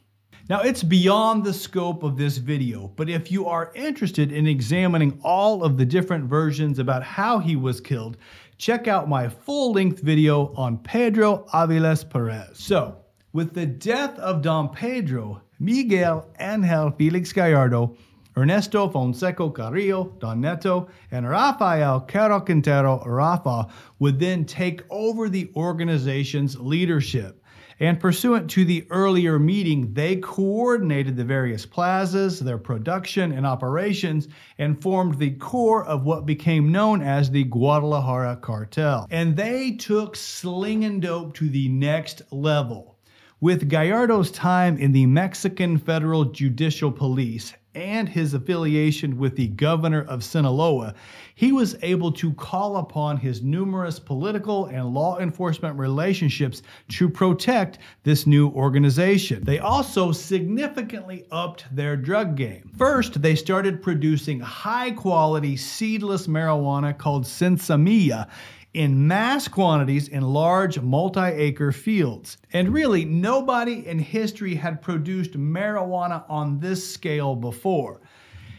Now, 0.51 0.59
it's 0.59 0.83
beyond 0.83 1.45
the 1.45 1.53
scope 1.53 2.03
of 2.03 2.17
this 2.17 2.35
video, 2.35 2.91
but 2.97 3.09
if 3.09 3.31
you 3.31 3.47
are 3.47 3.71
interested 3.73 4.33
in 4.33 4.47
examining 4.47 5.17
all 5.23 5.63
of 5.63 5.77
the 5.77 5.85
different 5.85 6.25
versions 6.25 6.77
about 6.77 7.03
how 7.03 7.39
he 7.39 7.55
was 7.55 7.79
killed, 7.79 8.17
check 8.57 8.89
out 8.89 9.07
my 9.07 9.29
full-length 9.29 10.01
video 10.01 10.53
on 10.55 10.77
Pedro 10.79 11.45
Aviles 11.53 12.03
Perez. 12.03 12.49
So, 12.59 12.97
with 13.31 13.53
the 13.53 13.65
death 13.65 14.19
of 14.19 14.41
Don 14.41 14.67
Pedro, 14.67 15.41
Miguel 15.61 16.29
Angel 16.37 16.91
Felix 16.97 17.31
Gallardo, 17.31 17.95
Ernesto 18.35 18.89
Fonseca 18.89 19.49
Carrillo, 19.51 20.13
Don 20.19 20.41
Neto, 20.41 20.89
and 21.11 21.29
Rafael 21.29 22.01
Caro 22.01 22.41
Quintero 22.41 23.01
Rafa 23.05 23.69
would 23.99 24.19
then 24.19 24.43
take 24.43 24.83
over 24.89 25.29
the 25.29 25.49
organization's 25.55 26.59
leadership. 26.59 27.40
And 27.81 27.99
pursuant 27.99 28.47
to 28.51 28.63
the 28.63 28.85
earlier 28.91 29.39
meeting, 29.39 29.91
they 29.95 30.17
coordinated 30.17 31.17
the 31.17 31.23
various 31.23 31.65
plazas, 31.65 32.39
their 32.39 32.59
production 32.59 33.31
and 33.31 33.43
operations, 33.43 34.27
and 34.59 34.79
formed 34.79 35.17
the 35.17 35.31
core 35.31 35.83
of 35.83 36.03
what 36.03 36.27
became 36.27 36.71
known 36.71 37.01
as 37.01 37.31
the 37.31 37.43
Guadalajara 37.43 38.37
Cartel. 38.39 39.07
And 39.09 39.35
they 39.35 39.71
took 39.71 40.15
slinging 40.15 40.99
dope 40.99 41.33
to 41.37 41.49
the 41.49 41.69
next 41.69 42.21
level. 42.31 42.99
With 43.39 43.67
Gallardo's 43.67 44.29
time 44.29 44.77
in 44.77 44.91
the 44.91 45.07
Mexican 45.07 45.79
Federal 45.79 46.25
Judicial 46.25 46.91
Police 46.91 47.55
and 47.75 48.07
his 48.07 48.33
affiliation 48.33 49.17
with 49.17 49.35
the 49.35 49.47
governor 49.47 50.03
of 50.03 50.23
Sinaloa, 50.23 50.93
he 51.35 51.51
was 51.51 51.75
able 51.81 52.11
to 52.13 52.33
call 52.33 52.77
upon 52.77 53.17
his 53.17 53.41
numerous 53.41 53.99
political 53.99 54.65
and 54.67 54.93
law 54.93 55.19
enforcement 55.19 55.77
relationships 55.77 56.61
to 56.89 57.09
protect 57.09 57.79
this 58.03 58.27
new 58.27 58.49
organization. 58.49 59.43
They 59.43 59.59
also 59.59 60.11
significantly 60.11 61.25
upped 61.31 61.65
their 61.75 61.95
drug 61.95 62.35
game. 62.35 62.71
First, 62.77 63.21
they 63.21 63.35
started 63.35 63.81
producing 63.81 64.39
high 64.39 64.91
quality 64.91 65.55
seedless 65.57 66.27
marijuana 66.27 66.97
called 66.97 67.23
Sinsemilla 67.23 68.27
in 68.73 69.07
mass 69.07 69.47
quantities 69.47 70.07
in 70.07 70.21
large 70.21 70.79
multi 70.79 71.19
acre 71.19 71.71
fields. 71.71 72.37
And 72.53 72.73
really, 72.73 73.03
nobody 73.05 73.85
in 73.85 73.99
history 73.99 74.55
had 74.55 74.81
produced 74.81 75.33
marijuana 75.33 76.23
on 76.29 76.59
this 76.59 76.87
scale 76.87 77.35
before. 77.35 78.01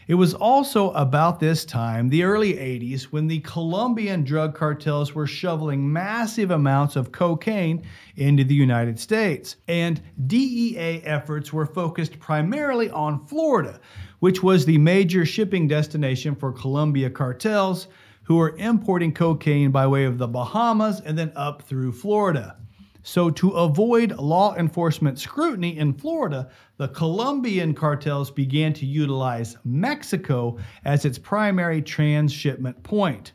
It 0.05 0.15
was 0.15 0.33
also 0.33 0.91
about 0.91 1.39
this 1.39 1.63
time, 1.63 2.09
the 2.09 2.23
early 2.23 2.55
80s, 2.55 3.03
when 3.03 3.27
the 3.27 3.39
Colombian 3.39 4.25
drug 4.25 4.53
cartels 4.53 5.15
were 5.15 5.25
shoveling 5.25 5.91
massive 5.91 6.51
amounts 6.51 6.97
of 6.97 7.13
cocaine 7.13 7.83
into 8.17 8.43
the 8.43 8.53
United 8.53 8.99
States. 8.99 9.55
And 9.69 10.01
DEA 10.27 11.01
efforts 11.05 11.53
were 11.53 11.65
focused 11.65 12.19
primarily 12.19 12.89
on 12.89 13.25
Florida, 13.27 13.79
which 14.19 14.43
was 14.43 14.65
the 14.65 14.77
major 14.77 15.25
shipping 15.25 15.69
destination 15.69 16.35
for 16.35 16.51
Colombia 16.51 17.09
cartels 17.09 17.87
who 18.23 18.37
were 18.37 18.55
importing 18.57 19.13
cocaine 19.13 19.71
by 19.71 19.85
way 19.85 20.05
of 20.05 20.17
the 20.17 20.27
Bahamas 20.27 21.01
and 21.01 21.17
then 21.17 21.31
up 21.35 21.61
through 21.61 21.91
Florida. 21.91 22.57
So, 23.05 23.29
to 23.31 23.49
avoid 23.51 24.13
law 24.13 24.55
enforcement 24.55 25.19
scrutiny 25.19 25.77
in 25.77 25.93
Florida, 25.93 26.49
the 26.77 26.87
Colombian 26.87 27.73
cartels 27.73 28.31
began 28.31 28.71
to 28.73 28.85
utilize 28.85 29.57
Mexico 29.65 30.57
as 30.85 31.03
its 31.03 31.19
primary 31.19 31.81
transshipment 31.81 32.81
point. 32.81 33.33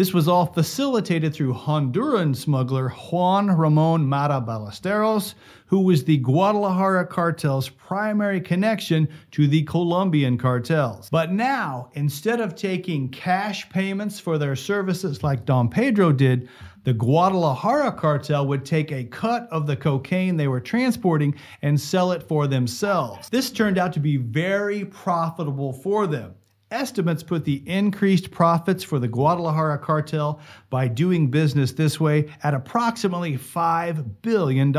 This 0.00 0.14
was 0.14 0.28
all 0.28 0.46
facilitated 0.46 1.34
through 1.34 1.52
Honduran 1.52 2.34
smuggler 2.34 2.88
Juan 2.88 3.48
Ramon 3.48 4.08
Matta 4.08 4.40
Ballesteros, 4.40 5.34
who 5.66 5.80
was 5.80 6.04
the 6.04 6.16
Guadalajara 6.16 7.06
cartel's 7.06 7.68
primary 7.68 8.40
connection 8.40 9.10
to 9.32 9.46
the 9.46 9.62
Colombian 9.64 10.38
cartels. 10.38 11.10
But 11.10 11.32
now, 11.32 11.90
instead 11.92 12.40
of 12.40 12.54
taking 12.54 13.10
cash 13.10 13.68
payments 13.68 14.18
for 14.18 14.38
their 14.38 14.56
services 14.56 15.22
like 15.22 15.44
Don 15.44 15.68
Pedro 15.68 16.12
did, 16.12 16.48
the 16.84 16.94
Guadalajara 16.94 17.92
cartel 17.92 18.46
would 18.46 18.64
take 18.64 18.90
a 18.90 19.04
cut 19.04 19.48
of 19.50 19.66
the 19.66 19.76
cocaine 19.76 20.34
they 20.34 20.48
were 20.48 20.62
transporting 20.62 21.34
and 21.60 21.78
sell 21.78 22.12
it 22.12 22.22
for 22.22 22.46
themselves. 22.46 23.28
This 23.28 23.50
turned 23.50 23.76
out 23.76 23.92
to 23.92 24.00
be 24.00 24.16
very 24.16 24.86
profitable 24.86 25.74
for 25.74 26.06
them. 26.06 26.36
Estimates 26.70 27.24
put 27.24 27.44
the 27.44 27.68
increased 27.68 28.30
profits 28.30 28.84
for 28.84 29.00
the 29.00 29.08
Guadalajara 29.08 29.78
cartel 29.78 30.40
by 30.70 30.86
doing 30.86 31.28
business 31.28 31.72
this 31.72 31.98
way 31.98 32.30
at 32.44 32.54
approximately 32.54 33.36
$5 33.36 34.22
billion. 34.22 34.76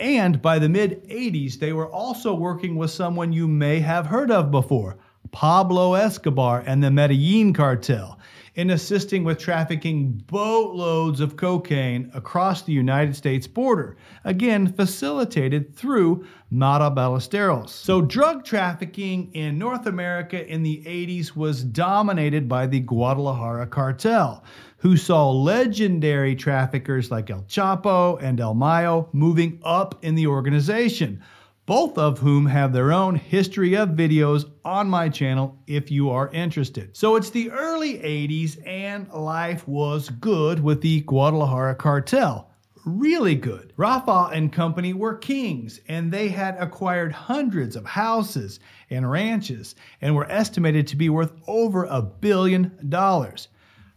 And 0.00 0.42
by 0.42 0.58
the 0.58 0.68
mid 0.68 1.08
80s, 1.08 1.60
they 1.60 1.72
were 1.72 1.88
also 1.88 2.34
working 2.34 2.74
with 2.74 2.90
someone 2.90 3.32
you 3.32 3.46
may 3.46 3.78
have 3.78 4.06
heard 4.06 4.32
of 4.32 4.50
before 4.50 4.98
Pablo 5.30 5.94
Escobar 5.94 6.64
and 6.66 6.82
the 6.82 6.90
Medellin 6.90 7.52
cartel 7.52 8.18
in 8.54 8.70
assisting 8.70 9.24
with 9.24 9.38
trafficking 9.38 10.22
boatloads 10.26 11.20
of 11.20 11.36
cocaine 11.36 12.10
across 12.12 12.62
the 12.62 12.72
United 12.72 13.16
States 13.16 13.46
border, 13.46 13.96
again 14.24 14.70
facilitated 14.70 15.74
through 15.74 16.26
Matta 16.50 16.90
Ballesteros. 16.90 17.70
So, 17.70 18.02
drug 18.02 18.44
trafficking 18.44 19.32
in 19.32 19.58
North 19.58 19.86
America 19.86 20.46
in 20.46 20.62
the 20.62 20.82
80s 20.84 21.34
was 21.34 21.64
dominated 21.64 22.46
by 22.46 22.66
the 22.66 22.80
Guadalajara 22.80 23.66
cartel, 23.68 24.44
who 24.76 24.96
saw 24.98 25.30
legendary 25.30 26.36
traffickers 26.36 27.10
like 27.10 27.30
El 27.30 27.42
Chapo 27.44 28.22
and 28.22 28.38
El 28.38 28.54
Mayo 28.54 29.08
moving 29.12 29.60
up 29.64 30.04
in 30.04 30.14
the 30.14 30.26
organization 30.26 31.22
both 31.66 31.96
of 31.96 32.18
whom 32.18 32.46
have 32.46 32.72
their 32.72 32.92
own 32.92 33.14
history 33.14 33.76
of 33.76 33.90
videos 33.90 34.50
on 34.64 34.88
my 34.88 35.08
channel 35.08 35.56
if 35.66 35.90
you 35.90 36.10
are 36.10 36.28
interested. 36.30 36.96
So 36.96 37.16
it's 37.16 37.30
the 37.30 37.50
early 37.50 37.98
80s 37.98 38.58
and 38.66 39.08
life 39.12 39.66
was 39.68 40.08
good 40.08 40.62
with 40.62 40.80
the 40.80 41.00
Guadalajara 41.02 41.74
cartel. 41.76 42.50
really 42.84 43.34
good. 43.36 43.72
Rafa 43.76 44.30
and 44.32 44.52
company 44.52 44.92
were 44.92 45.14
kings, 45.14 45.80
and 45.88 46.10
they 46.10 46.28
had 46.28 46.56
acquired 46.58 47.12
hundreds 47.12 47.76
of 47.76 47.84
houses 47.84 48.58
and 48.90 49.08
ranches 49.08 49.74
and 50.00 50.14
were 50.14 50.30
estimated 50.30 50.86
to 50.88 50.96
be 50.96 51.08
worth 51.08 51.32
over 51.46 51.84
a 51.84 52.02
billion 52.02 52.76
dollars. 52.88 53.48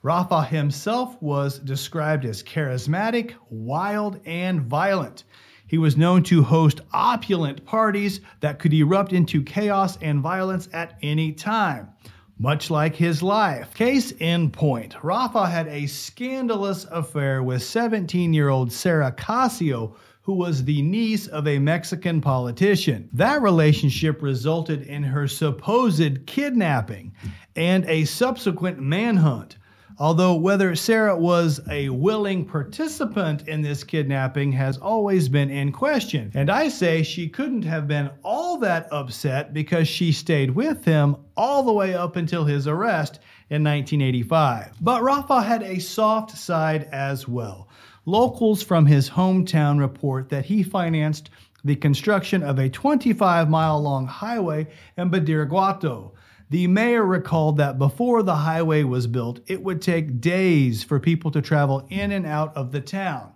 Rafa 0.03 0.43
himself 0.43 1.19
was 1.19 1.57
described 1.57 2.25
as 2.25 2.43
charismatic, 2.43 3.33
wild, 3.49 4.19
and 4.25 4.61
violent. 4.61 5.23
He 5.67 5.77
was 5.79 5.97
known 5.97 6.21
to 6.23 6.43
host 6.43 6.81
opulent 6.93 7.65
parties 7.65 8.21
that 8.41 8.59
could 8.59 8.73
erupt 8.73 9.13
into 9.13 9.41
chaos 9.41 9.97
and 9.99 10.21
violence 10.21 10.69
at 10.71 10.97
any 11.01 11.31
time, 11.31 11.89
much 12.37 12.69
like 12.69 12.95
his 12.95 13.23
life. 13.23 13.73
Case 13.73 14.11
in 14.11 14.51
point, 14.51 14.95
Rafa 15.01 15.47
had 15.47 15.67
a 15.67 15.87
scandalous 15.87 16.85
affair 16.91 17.41
with 17.41 17.63
17 17.63 18.31
year 18.31 18.49
old 18.49 18.71
Sarah 18.71 19.11
Casio, 19.11 19.95
who 20.21 20.33
was 20.33 20.63
the 20.63 20.81
niece 20.81 21.27
of 21.27 21.47
a 21.47 21.59
Mexican 21.59 22.21
politician. 22.21 23.09
That 23.13 23.41
relationship 23.41 24.21
resulted 24.21 24.83
in 24.83 25.03
her 25.03 25.27
supposed 25.27 26.25
kidnapping 26.27 27.13
and 27.55 27.85
a 27.85 28.05
subsequent 28.05 28.79
manhunt. 28.79 29.57
Although 29.97 30.35
whether 30.35 30.75
Sarah 30.75 31.15
was 31.15 31.61
a 31.69 31.87
willing 31.87 32.43
participant 32.43 33.47
in 33.47 33.61
this 33.61 33.83
kidnapping 33.83 34.51
has 34.51 34.77
always 34.77 35.29
been 35.29 35.49
in 35.49 35.71
question. 35.71 36.31
And 36.33 36.49
I 36.49 36.67
say 36.67 37.01
she 37.01 37.29
couldn't 37.29 37.63
have 37.63 37.87
been 37.87 38.09
all 38.21 38.57
that 38.57 38.89
upset 38.91 39.53
because 39.53 39.87
she 39.87 40.11
stayed 40.11 40.51
with 40.51 40.83
him 40.83 41.15
all 41.37 41.63
the 41.63 41.71
way 41.71 41.93
up 41.93 42.17
until 42.17 42.43
his 42.43 42.67
arrest 42.67 43.19
in 43.49 43.63
1985. 43.63 44.73
But 44.81 45.01
Rafa 45.01 45.41
had 45.41 45.63
a 45.63 45.79
soft 45.79 46.37
side 46.37 46.89
as 46.91 47.25
well. 47.27 47.69
Locals 48.05 48.61
from 48.61 48.85
his 48.85 49.09
hometown 49.09 49.79
report 49.79 50.27
that 50.29 50.45
he 50.45 50.61
financed 50.61 51.29
the 51.63 51.75
construction 51.75 52.43
of 52.43 52.59
a 52.59 52.69
25 52.69 53.49
mile 53.49 53.81
long 53.81 54.05
highway 54.05 54.67
in 54.97 55.09
Badiraguato 55.09 56.11
the 56.49 56.67
mayor 56.67 57.05
recalled 57.05 57.57
that 57.57 57.79
before 57.79 58.21
the 58.21 58.35
highway 58.35 58.83
was 58.83 59.07
built, 59.07 59.39
it 59.47 59.63
would 59.63 59.81
take 59.81 60.21
days 60.21 60.83
for 60.83 60.99
people 60.99 61.31
to 61.31 61.41
travel 61.41 61.87
in 61.89 62.11
and 62.11 62.25
out 62.25 62.55
of 62.55 62.71
the 62.71 62.81
town. 62.81 63.31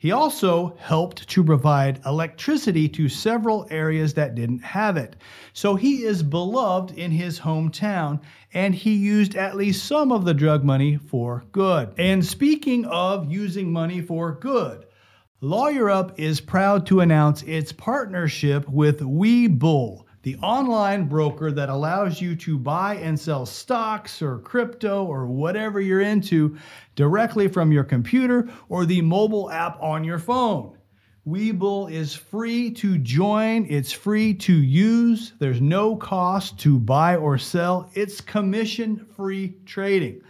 He 0.00 0.12
also 0.12 0.76
helped 0.78 1.28
to 1.30 1.42
provide 1.42 2.00
electricity 2.06 2.88
to 2.90 3.08
several 3.08 3.66
areas 3.68 4.14
that 4.14 4.36
didn't 4.36 4.62
have 4.62 4.96
it. 4.96 5.16
So 5.52 5.74
he 5.74 6.04
is 6.04 6.22
beloved 6.22 6.96
in 6.96 7.10
his 7.10 7.40
hometown, 7.40 8.20
and 8.54 8.74
he 8.74 8.94
used 8.94 9.34
at 9.34 9.56
least 9.56 9.86
some 9.86 10.12
of 10.12 10.24
the 10.24 10.34
drug 10.34 10.62
money 10.62 10.96
for 10.96 11.44
good. 11.50 11.92
And 11.98 12.24
speaking 12.24 12.84
of 12.84 13.30
using 13.30 13.72
money 13.72 14.00
for 14.00 14.32
good, 14.32 14.86
LawyerUp 15.42 16.18
is 16.18 16.40
proud 16.40 16.86
to 16.86 17.00
announce 17.00 17.42
its 17.42 17.72
partnership 17.72 18.68
with 18.68 19.00
Webull 19.00 20.04
the 20.22 20.36
online 20.36 21.06
broker 21.06 21.52
that 21.52 21.68
allows 21.68 22.20
you 22.20 22.34
to 22.36 22.58
buy 22.58 22.96
and 22.96 23.18
sell 23.18 23.46
stocks 23.46 24.20
or 24.20 24.38
crypto 24.38 25.04
or 25.04 25.26
whatever 25.26 25.80
you're 25.80 26.00
into 26.00 26.56
directly 26.96 27.48
from 27.48 27.72
your 27.72 27.84
computer 27.84 28.48
or 28.68 28.84
the 28.84 29.00
mobile 29.02 29.50
app 29.50 29.80
on 29.80 30.04
your 30.04 30.18
phone. 30.18 30.76
Webull 31.26 31.92
is 31.92 32.14
free 32.14 32.70
to 32.72 32.96
join, 32.96 33.66
it's 33.68 33.92
free 33.92 34.32
to 34.34 34.54
use, 34.54 35.34
there's 35.38 35.60
no 35.60 35.94
cost 35.94 36.58
to 36.60 36.78
buy 36.78 37.16
or 37.16 37.36
sell, 37.36 37.90
it's 37.92 38.22
commission 38.22 39.06
free 39.14 39.56
trading. 39.66 40.22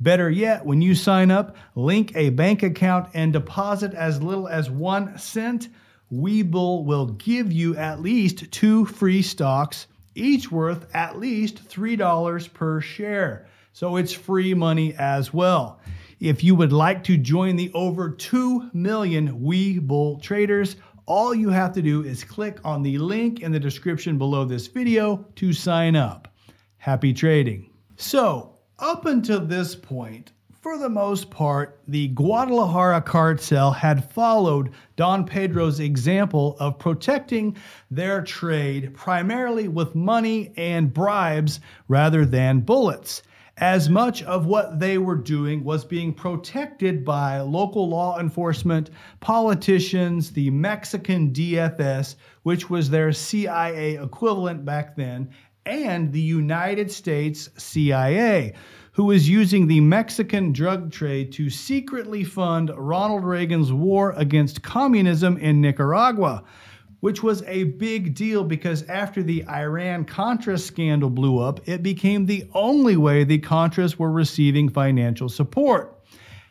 Better 0.00 0.30
yet, 0.30 0.64
when 0.64 0.80
you 0.80 0.94
sign 0.94 1.30
up, 1.30 1.56
link 1.74 2.14
a 2.16 2.30
bank 2.30 2.62
account 2.62 3.10
and 3.12 3.32
deposit 3.32 3.92
as 3.94 4.22
little 4.22 4.48
as 4.48 4.70
one 4.70 5.18
cent 5.18 5.68
Webull 6.12 6.84
will 6.84 7.06
give 7.06 7.52
you 7.52 7.76
at 7.76 8.00
least 8.00 8.50
two 8.52 8.84
free 8.86 9.22
stocks, 9.22 9.86
each 10.14 10.52
worth 10.52 10.86
at 10.94 11.18
least 11.18 11.68
$3 11.68 12.52
per 12.54 12.80
share. 12.80 13.48
So 13.72 13.96
it's 13.96 14.12
free 14.12 14.54
money 14.54 14.94
as 14.94 15.34
well. 15.34 15.80
If 16.20 16.42
you 16.42 16.54
would 16.54 16.72
like 16.72 17.04
to 17.04 17.16
join 17.16 17.56
the 17.56 17.70
over 17.74 18.08
2 18.08 18.70
million 18.72 19.40
Webull 19.40 20.22
traders, 20.22 20.76
all 21.06 21.34
you 21.34 21.50
have 21.50 21.72
to 21.74 21.82
do 21.82 22.02
is 22.02 22.24
click 22.24 22.58
on 22.64 22.82
the 22.82 22.98
link 22.98 23.40
in 23.40 23.52
the 23.52 23.60
description 23.60 24.16
below 24.16 24.44
this 24.44 24.66
video 24.66 25.26
to 25.36 25.52
sign 25.52 25.94
up. 25.94 26.32
Happy 26.78 27.12
trading. 27.12 27.70
So, 27.96 28.58
up 28.78 29.06
until 29.06 29.40
this 29.40 29.74
point, 29.74 30.32
for 30.66 30.78
the 30.78 30.88
most 30.88 31.30
part, 31.30 31.78
the 31.86 32.08
Guadalajara 32.08 33.00
cartel 33.00 33.70
had 33.70 34.10
followed 34.10 34.72
Don 34.96 35.24
Pedro's 35.24 35.78
example 35.78 36.56
of 36.58 36.76
protecting 36.76 37.56
their 37.88 38.20
trade 38.20 38.92
primarily 38.92 39.68
with 39.68 39.94
money 39.94 40.52
and 40.56 40.92
bribes 40.92 41.60
rather 41.86 42.26
than 42.26 42.58
bullets. 42.58 43.22
As 43.58 43.88
much 43.88 44.24
of 44.24 44.46
what 44.46 44.80
they 44.80 44.98
were 44.98 45.14
doing 45.14 45.62
was 45.62 45.84
being 45.84 46.12
protected 46.12 47.04
by 47.04 47.38
local 47.38 47.88
law 47.88 48.18
enforcement, 48.18 48.90
politicians, 49.20 50.32
the 50.32 50.50
Mexican 50.50 51.32
DFS, 51.32 52.16
which 52.42 52.68
was 52.68 52.90
their 52.90 53.12
CIA 53.12 54.02
equivalent 54.02 54.64
back 54.64 54.96
then, 54.96 55.30
and 55.64 56.12
the 56.12 56.20
United 56.20 56.90
States 56.90 57.50
CIA 57.56 58.52
who 58.96 59.04
was 59.04 59.28
using 59.28 59.66
the 59.66 59.78
Mexican 59.78 60.54
drug 60.54 60.90
trade 60.90 61.30
to 61.30 61.50
secretly 61.50 62.24
fund 62.24 62.72
Ronald 62.74 63.24
Reagan's 63.24 63.70
war 63.70 64.12
against 64.16 64.62
communism 64.62 65.36
in 65.36 65.60
Nicaragua, 65.60 66.42
which 67.00 67.22
was 67.22 67.42
a 67.42 67.64
big 67.64 68.14
deal 68.14 68.42
because 68.42 68.84
after 68.84 69.22
the 69.22 69.44
Iran 69.50 70.06
Contra 70.06 70.56
scandal 70.56 71.10
blew 71.10 71.38
up, 71.38 71.60
it 71.68 71.82
became 71.82 72.24
the 72.24 72.48
only 72.54 72.96
way 72.96 73.22
the 73.22 73.38
Contras 73.38 73.98
were 73.98 74.10
receiving 74.10 74.70
financial 74.70 75.28
support. 75.28 76.02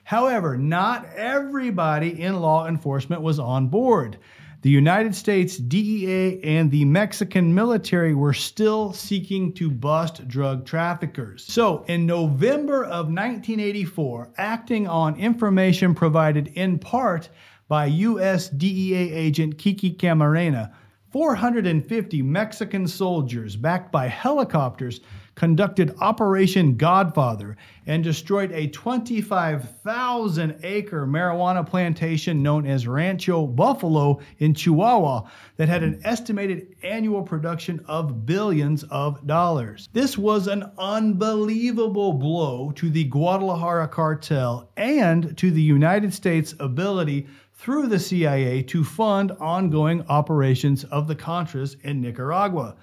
However, 0.04 0.56
not 0.56 1.08
everybody 1.16 2.22
in 2.22 2.42
law 2.42 2.68
enforcement 2.68 3.24
was 3.24 3.40
on 3.40 3.70
board 3.70 4.20
the 4.66 4.72
United 4.72 5.14
States 5.14 5.58
DEA 5.58 6.42
and 6.44 6.72
the 6.72 6.86
Mexican 6.86 7.54
military 7.54 8.16
were 8.16 8.34
still 8.34 8.92
seeking 8.94 9.54
to 9.54 9.70
bust 9.70 10.28
drug 10.28 10.66
traffickers. 10.66 11.46
So, 11.46 11.86
in 11.88 12.08
November 12.08 12.84
of 12.84 13.06
1984, 13.06 14.32
acting 14.38 14.88
on 14.88 15.18
information 15.18 15.94
provided 15.94 16.48
in 16.56 16.80
part 16.80 17.30
by 17.68 17.86
U.S. 17.86 18.50
DEA 18.50 19.12
agent 19.14 19.60
Kiki 19.60 19.94
Camarena, 19.94 20.74
450 21.12 22.24
Mexican 22.24 22.88
soldiers, 22.88 23.56
backed 23.56 23.92
by 23.92 24.08
helicopters, 24.08 25.00
conducted 25.36 25.94
Operation 26.00 26.78
Godfather 26.78 27.58
and 27.86 28.04
destroyed 28.04 28.52
a 28.52 28.68
25,000 28.68 30.60
acre 30.64 31.06
marijuana 31.06 31.68
plantation 31.68 32.42
known 32.42 32.66
as 32.66 32.88
Rancho 32.88 33.46
Buffalo 33.46 34.20
in 34.40 34.54
Chihuahua 34.54 35.24
that 35.58 35.70
had 35.70 35.84
an 35.84 36.02
estimated 36.04 36.76
annual 36.84 37.22
production 37.22 37.84
of 37.86 38.26
billions 38.26 38.84
of 38.86 39.26
dollars. 39.28 39.90
This 39.94 40.18
was 40.18 40.48
an 40.48 40.72
unbelievable 40.78 42.14
blow 42.14 42.72
to 42.72 42.90
the 42.90 43.04
Guadalajara 43.04 43.90
cartel 43.90 44.72
and 44.78 45.38
to 45.38 45.52
the 45.52 45.62
United 45.62 46.14
States' 46.14 46.56
ability 46.60 47.28
through 47.54 47.88
the 47.88 48.00
CIA 48.00 48.62
to 48.64 48.84
fund 48.84 49.32
ongoing 49.40 50.04
operations 50.10 50.84
of 50.86 51.08
the 51.08 51.16
Contras 51.16 51.76
in 51.84 52.02
Nicaragua. 52.02 52.76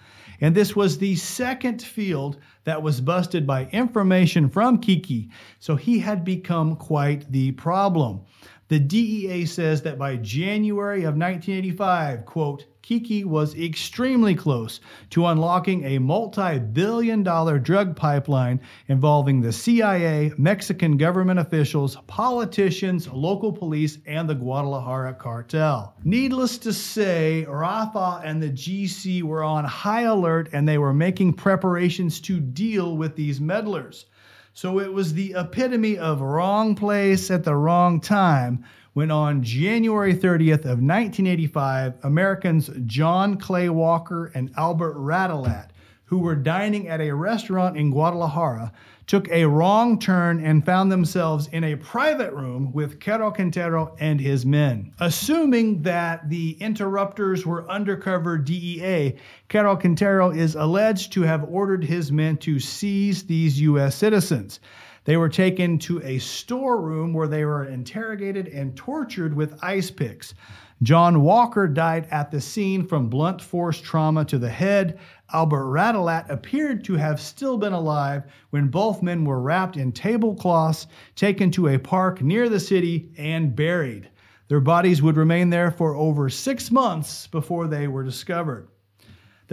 And 0.43 0.57
this 0.57 0.75
was 0.75 0.99
the 0.99 1.15
second 1.15 1.81
field 1.81 2.37
that 2.65 2.83
was 2.83 3.01
busted 3.01 3.47
by 3.47 3.67
information 3.67 4.51
from 4.51 4.79
Kiki, 4.79 5.31
so 5.61 5.77
he 5.77 6.01
had 6.01 6.25
become 6.25 6.75
quite 6.75 7.31
the 7.31 7.53
problem. 7.53 8.23
The 8.67 8.81
DEA 8.81 9.47
says 9.47 9.83
that 9.83 9.99
by 9.99 10.17
January 10.17 11.05
of 11.05 11.15
1985, 11.15 12.27
quote, 12.27 12.67
Kiki 12.83 13.23
was 13.23 13.55
extremely 13.55 14.35
close 14.35 14.81
to 15.11 15.27
unlocking 15.27 15.85
a 15.85 16.01
multi 16.01 16.59
billion 16.59 17.23
dollar 17.23 17.61
drug 17.61 17.95
pipeline 17.95 18.61
involving 18.89 19.41
the 19.41 19.53
CIA, 19.53 20.33
Mexican 20.37 20.97
government 20.97 21.39
officials, 21.39 21.97
politicians, 22.09 23.07
local 23.07 23.53
police, 23.53 23.99
and 24.05 24.29
the 24.29 24.35
Guadalajara 24.35 25.15
cartel. 25.15 25.95
Needless 26.03 26.59
to 26.59 26.73
say, 26.73 27.45
Rafa 27.45 28.21
and 28.25 28.43
the 28.43 28.51
GC 28.51 29.23
were 29.23 29.45
on 29.45 29.65
high 29.65 30.03
alert 30.03 30.49
and 30.53 30.69
they 30.69 30.79
were 30.79 30.93
making 30.93 31.35
preparations 31.35 32.21
to 32.23 32.41
deal 32.41 32.97
with 32.97 33.15
these 33.15 33.41
meddlers. 33.41 34.07
So 34.55 34.81
it 34.81 34.93
was 34.93 35.15
the 35.15 35.35
epitome 35.37 35.97
of 35.99 36.21
wrong 36.21 36.75
place 36.75 37.31
at 37.31 37.45
the 37.45 37.55
wrong 37.55 38.01
time 38.01 38.65
when 38.95 39.11
on 39.11 39.43
January 39.43 40.15
30th 40.15 40.65
of 40.65 40.81
1985, 40.81 41.95
Americans 42.03 42.71
John 42.85 43.39
Clay 43.39 43.69
Walker 43.69 44.27
and 44.35 44.53
Albert 44.57 44.97
Radelat, 44.97 45.69
who 46.05 46.19
were 46.19 46.37
dining 46.37 46.89
at 46.89 47.01
a 47.01 47.11
restaurant 47.11 47.77
in 47.77 47.91
Guadalajara, 47.91 48.71
took 49.07 49.29
a 49.31 49.47
wrong 49.47 49.99
turn 49.99 50.45
and 50.45 50.65
found 50.65 50.93
themselves 50.93 51.49
in 51.53 51.65
a 51.65 51.77
private 51.77 52.33
room 52.35 52.71
with 52.73 53.01
Caro 53.01 53.31
Quintero 53.31 53.97
and 53.99 54.21
his 54.21 54.45
men. 54.45 54.93
Assuming 55.01 55.83
that 55.83 56.29
the 56.29 56.51
interrupters 56.61 57.47
were 57.47 57.69
undercover 57.71 58.37
DEA, 58.37 59.17
Caro 59.49 59.75
Quintero 59.75 60.31
is 60.31 60.55
alleged 60.55 61.13
to 61.15 61.23
have 61.23 61.45
ordered 61.45 61.83
his 61.83 62.13
men 62.13 62.37
to 62.39 62.61
seize 62.61 63.23
these 63.25 63.59
U.S. 63.61 63.97
citizens. 63.97 64.61
They 65.05 65.17
were 65.17 65.29
taken 65.29 65.79
to 65.81 66.01
a 66.03 66.19
storeroom 66.19 67.13
where 67.13 67.27
they 67.27 67.45
were 67.45 67.65
interrogated 67.65 68.47
and 68.49 68.77
tortured 68.77 69.35
with 69.35 69.59
ice 69.63 69.91
picks. 69.91 70.35
John 70.83 71.23
Walker 71.23 71.69
died 71.69 72.07
at 72.11 72.31
the 72.31 72.41
scene 72.41 72.87
from 72.87 73.09
blunt 73.09 73.41
force 73.41 73.81
trauma 73.81 74.25
to 74.25 74.39
the 74.39 74.51
head. 74.51 74.99
Albert 75.33 75.67
Radelat 75.67 76.29
appeared 76.29 76.85
to 76.85 76.95
have 76.95 77.21
still 77.21 77.57
been 77.57 77.73
alive 77.73 78.25
when 78.51 78.69
both 78.69 79.03
men 79.03 79.25
were 79.25 79.41
wrapped 79.41 79.77
in 79.77 79.93
tablecloths, 79.93 80.87
taken 81.15 81.51
to 81.53 81.69
a 81.69 81.79
park 81.79 82.21
near 82.21 82.49
the 82.49 82.61
city, 82.61 83.13
and 83.17 83.55
buried. 83.55 84.09
Their 84.49 84.61
bodies 84.61 85.03
would 85.03 85.17
remain 85.17 85.51
there 85.51 85.71
for 85.71 85.95
over 85.95 86.29
six 86.29 86.71
months 86.71 87.27
before 87.29 87.69
they 87.69 87.89
were 87.89 88.05
discovered. 88.05 88.69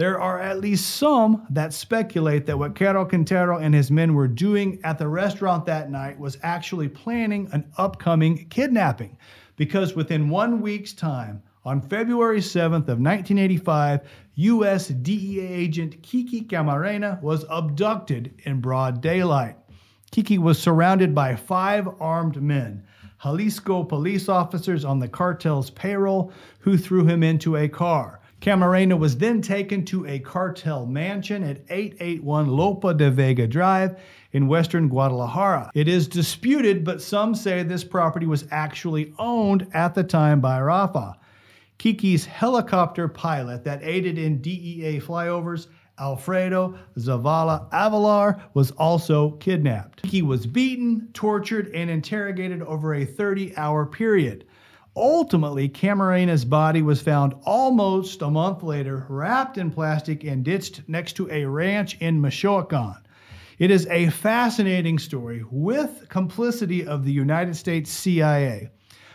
There 0.00 0.18
are 0.18 0.40
at 0.40 0.60
least 0.60 0.96
some 0.96 1.46
that 1.50 1.74
speculate 1.74 2.46
that 2.46 2.58
what 2.58 2.74
Caro 2.74 3.04
Quintero 3.04 3.58
and 3.58 3.74
his 3.74 3.90
men 3.90 4.14
were 4.14 4.28
doing 4.28 4.80
at 4.82 4.96
the 4.96 5.06
restaurant 5.06 5.66
that 5.66 5.90
night 5.90 6.18
was 6.18 6.38
actually 6.42 6.88
planning 6.88 7.50
an 7.52 7.70
upcoming 7.76 8.48
kidnapping. 8.48 9.18
Because 9.56 9.94
within 9.94 10.30
one 10.30 10.62
week's 10.62 10.94
time, 10.94 11.42
on 11.66 11.82
February 11.82 12.40
7th 12.40 12.88
of 12.88 12.98
1985, 12.98 14.00
U.S. 14.36 14.88
DEA 14.88 15.46
agent 15.46 16.02
Kiki 16.02 16.44
Camarena 16.44 17.20
was 17.20 17.44
abducted 17.50 18.32
in 18.44 18.62
broad 18.62 19.02
daylight. 19.02 19.58
Kiki 20.12 20.38
was 20.38 20.58
surrounded 20.58 21.14
by 21.14 21.36
five 21.36 21.86
armed 22.00 22.40
men, 22.40 22.86
Jalisco 23.22 23.84
police 23.84 24.30
officers 24.30 24.82
on 24.82 24.98
the 24.98 25.08
cartel's 25.08 25.68
payroll, 25.68 26.32
who 26.60 26.78
threw 26.78 27.04
him 27.04 27.22
into 27.22 27.54
a 27.54 27.68
car. 27.68 28.19
Camarena 28.40 28.98
was 28.98 29.18
then 29.18 29.42
taken 29.42 29.84
to 29.84 30.06
a 30.06 30.18
cartel 30.18 30.86
mansion 30.86 31.42
at 31.42 31.60
881 31.68 32.48
Lope 32.48 32.96
de 32.96 33.10
Vega 33.10 33.46
Drive 33.46 34.00
in 34.32 34.48
western 34.48 34.88
Guadalajara. 34.88 35.70
It 35.74 35.88
is 35.88 36.08
disputed, 36.08 36.82
but 36.82 37.02
some 37.02 37.34
say 37.34 37.62
this 37.62 37.84
property 37.84 38.24
was 38.24 38.46
actually 38.50 39.12
owned 39.18 39.66
at 39.74 39.94
the 39.94 40.02
time 40.02 40.40
by 40.40 40.58
Rafa. 40.58 41.18
Kiki's 41.76 42.24
helicopter 42.24 43.08
pilot 43.08 43.62
that 43.64 43.82
aided 43.82 44.16
in 44.16 44.40
DEA 44.40 45.00
flyovers, 45.00 45.66
Alfredo 45.98 46.78
Zavala 46.96 47.70
Avelar, 47.72 48.40
was 48.54 48.70
also 48.72 49.32
kidnapped. 49.32 50.00
Kiki 50.00 50.22
was 50.22 50.46
beaten, 50.46 51.08
tortured, 51.12 51.70
and 51.74 51.90
interrogated 51.90 52.62
over 52.62 52.94
a 52.94 53.04
30 53.04 53.54
hour 53.58 53.84
period. 53.84 54.46
Ultimately, 54.96 55.68
Camarena's 55.68 56.44
body 56.44 56.82
was 56.82 57.00
found 57.00 57.34
almost 57.44 58.22
a 58.22 58.30
month 58.30 58.62
later, 58.62 59.06
wrapped 59.08 59.56
in 59.56 59.70
plastic 59.70 60.24
and 60.24 60.44
ditched 60.44 60.82
next 60.88 61.12
to 61.14 61.30
a 61.30 61.44
ranch 61.44 61.96
in 62.00 62.20
Michoacan. 62.20 62.96
It 63.58 63.70
is 63.70 63.86
a 63.86 64.10
fascinating 64.10 64.98
story 64.98 65.44
with 65.50 66.06
complicity 66.08 66.84
of 66.84 67.04
the 67.04 67.12
United 67.12 67.54
States 67.56 67.90
CIA. 67.90 68.70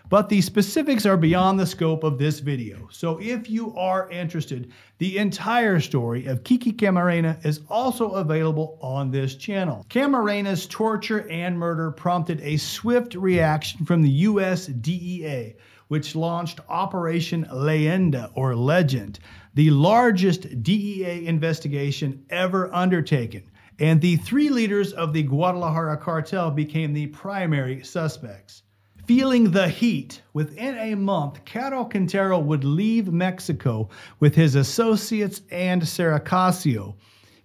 But 0.07 0.29
the 0.29 0.41
specifics 0.41 1.07
are 1.07 1.17
beyond 1.17 1.59
the 1.59 1.65
scope 1.65 2.03
of 2.03 2.19
this 2.19 2.39
video. 2.39 2.87
So 2.91 3.19
if 3.19 3.49
you 3.49 3.75
are 3.75 4.07
interested, 4.11 4.71
the 4.99 5.17
entire 5.17 5.79
story 5.79 6.27
of 6.27 6.43
Kiki 6.43 6.71
Camarena 6.71 7.43
is 7.43 7.61
also 7.69 8.11
available 8.11 8.77
on 8.81 9.09
this 9.09 9.35
channel. 9.35 9.83
Camarena's 9.89 10.67
torture 10.67 11.27
and 11.29 11.57
murder 11.57 11.89
prompted 11.89 12.39
a 12.41 12.57
swift 12.57 13.15
reaction 13.15 13.83
from 13.83 14.03
the 14.03 14.09
US 14.09 14.67
DEA, 14.67 15.55
which 15.87 16.15
launched 16.15 16.59
Operation 16.69 17.45
Leyenda 17.51 18.29
or 18.35 18.55
Legend, 18.55 19.17
the 19.55 19.71
largest 19.71 20.61
DEA 20.61 21.25
investigation 21.25 22.23
ever 22.29 22.71
undertaken. 22.73 23.43
And 23.79 23.99
the 23.99 24.17
three 24.17 24.49
leaders 24.49 24.93
of 24.93 25.13
the 25.13 25.23
Guadalajara 25.23 25.97
cartel 25.97 26.51
became 26.51 26.93
the 26.93 27.07
primary 27.07 27.83
suspects. 27.83 28.61
Feeling 29.07 29.51
the 29.51 29.67
heat, 29.67 30.23
within 30.33 30.75
a 30.79 30.95
month, 30.95 31.45
Caro 31.45 31.85
Quintero 31.85 32.39
would 32.39 32.63
leave 32.63 33.13
Mexico 33.13 33.87
with 34.19 34.33
his 34.33 34.55
associates 34.55 35.43
and 35.51 35.87
Sarah 35.87 36.19
Casio. 36.19 36.95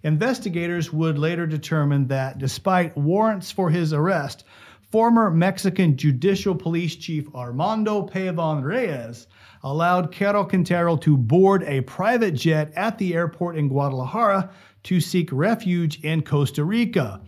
Investigators 0.01 0.91
would 0.91 1.19
later 1.19 1.45
determine 1.45 2.07
that 2.07 2.39
despite 2.39 2.97
warrants 2.97 3.51
for 3.51 3.69
his 3.69 3.93
arrest, 3.93 4.43
former 4.91 5.29
Mexican 5.29 5.95
Judicial 5.95 6.55
Police 6.55 6.95
Chief 6.95 7.27
Armando 7.35 8.07
Pavon 8.07 8.63
Reyes 8.63 9.27
allowed 9.61 10.11
Caro 10.11 10.43
Quintero 10.43 10.97
to 10.97 11.15
board 11.15 11.61
a 11.67 11.81
private 11.81 12.33
jet 12.33 12.73
at 12.75 12.97
the 12.97 13.13
airport 13.13 13.55
in 13.55 13.67
Guadalajara 13.67 14.49
to 14.81 14.99
seek 14.99 15.29
refuge 15.31 16.03
in 16.03 16.23
Costa 16.23 16.63
Rica. 16.63 17.21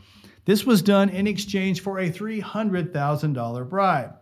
This 0.46 0.66
was 0.66 0.82
done 0.82 1.10
in 1.10 1.28
exchange 1.28 1.82
for 1.82 2.00
a 2.00 2.10
$300,000 2.10 3.70
bribe. 3.70 4.16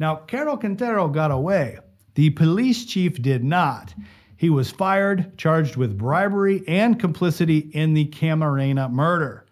Now, 0.00 0.16
Caro 0.16 0.56
Quintero 0.56 1.08
got 1.08 1.30
away. 1.30 1.78
The 2.14 2.30
police 2.30 2.86
chief 2.86 3.20
did 3.20 3.44
not. 3.44 3.92
He 4.34 4.48
was 4.48 4.70
fired, 4.70 5.36
charged 5.36 5.76
with 5.76 5.98
bribery 5.98 6.64
and 6.66 6.98
complicity 6.98 7.70
in 7.74 7.92
the 7.92 8.06
Camarena 8.06 8.90
murder. 8.90 9.44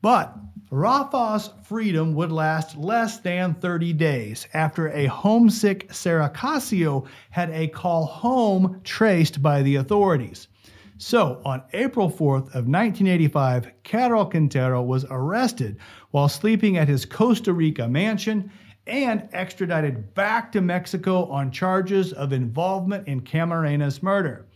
But 0.00 0.36
Rafa's 0.72 1.50
freedom 1.62 2.14
would 2.14 2.32
last 2.32 2.76
less 2.76 3.20
than 3.20 3.54
30 3.54 3.92
days 3.92 4.48
after 4.54 4.88
a 4.88 5.06
homesick 5.06 5.94
Sarah 5.94 6.32
Casio 6.34 7.06
had 7.30 7.50
a 7.50 7.68
call 7.68 8.04
home 8.04 8.80
traced 8.82 9.40
by 9.40 9.62
the 9.62 9.76
authorities. 9.76 10.48
So, 10.98 11.40
on 11.44 11.62
April 11.74 12.10
4th 12.10 12.46
of 12.54 12.66
1985, 12.66 13.70
Caro 13.84 14.24
Quintero 14.24 14.82
was 14.82 15.06
arrested 15.10 15.76
while 16.10 16.28
sleeping 16.28 16.76
at 16.76 16.88
his 16.88 17.04
Costa 17.04 17.52
Rica 17.52 17.86
mansion 17.86 18.50
and 18.86 19.28
extradited 19.32 20.14
back 20.14 20.52
to 20.52 20.60
Mexico 20.60 21.26
on 21.26 21.50
charges 21.50 22.12
of 22.12 22.32
involvement 22.32 23.06
in 23.06 23.20
Camarena's 23.20 24.02
murder. 24.02 24.46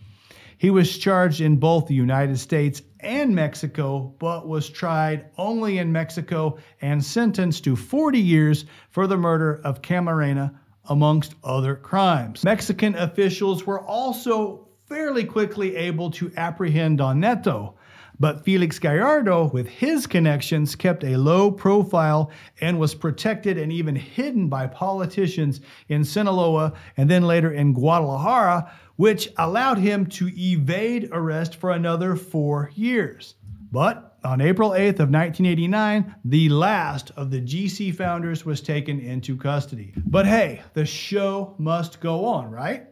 He 0.58 0.70
was 0.70 0.96
charged 0.98 1.40
in 1.40 1.56
both 1.56 1.86
the 1.86 1.94
United 1.94 2.38
States 2.38 2.82
and 3.00 3.34
Mexico, 3.34 4.14
but 4.18 4.48
was 4.48 4.70
tried 4.70 5.26
only 5.36 5.78
in 5.78 5.92
Mexico 5.92 6.58
and 6.80 7.04
sentenced 7.04 7.64
to 7.64 7.76
40 7.76 8.18
years 8.18 8.64
for 8.90 9.06
the 9.06 9.18
murder 9.18 9.60
of 9.64 9.82
Camarena, 9.82 10.54
amongst 10.88 11.34
other 11.42 11.76
crimes. 11.76 12.44
Mexican 12.44 12.94
officials 12.94 13.66
were 13.66 13.80
also 13.80 14.68
fairly 14.88 15.24
quickly 15.24 15.74
able 15.76 16.10
to 16.12 16.32
apprehend 16.36 16.98
Don 16.98 17.20
Neto, 17.20 17.74
but 18.18 18.44
Felix 18.44 18.78
Gallardo, 18.78 19.50
with 19.50 19.68
his 19.68 20.06
connections, 20.06 20.74
kept 20.74 21.04
a 21.04 21.16
low 21.16 21.50
profile 21.50 22.30
and 22.60 22.78
was 22.78 22.94
protected 22.94 23.58
and 23.58 23.72
even 23.72 23.94
hidden 23.94 24.48
by 24.48 24.66
politicians 24.66 25.60
in 25.88 26.04
Sinaloa 26.04 26.72
and 26.96 27.10
then 27.10 27.24
later 27.24 27.52
in 27.52 27.72
Guadalajara, 27.72 28.72
which 28.96 29.30
allowed 29.36 29.78
him 29.78 30.06
to 30.06 30.30
evade 30.36 31.10
arrest 31.12 31.56
for 31.56 31.70
another 31.70 32.16
four 32.16 32.70
years. 32.74 33.34
But 33.70 34.16
on 34.24 34.40
April 34.40 34.70
8th 34.70 35.00
of 35.00 35.10
1989, 35.10 36.14
the 36.24 36.48
last 36.48 37.10
of 37.16 37.30
the 37.30 37.40
GC 37.40 37.94
founders 37.94 38.44
was 38.44 38.60
taken 38.60 38.98
into 38.98 39.36
custody. 39.36 39.92
But 40.06 40.26
hey, 40.26 40.62
the 40.72 40.86
show 40.86 41.54
must 41.58 42.00
go 42.00 42.24
on, 42.24 42.50
right? 42.50 42.86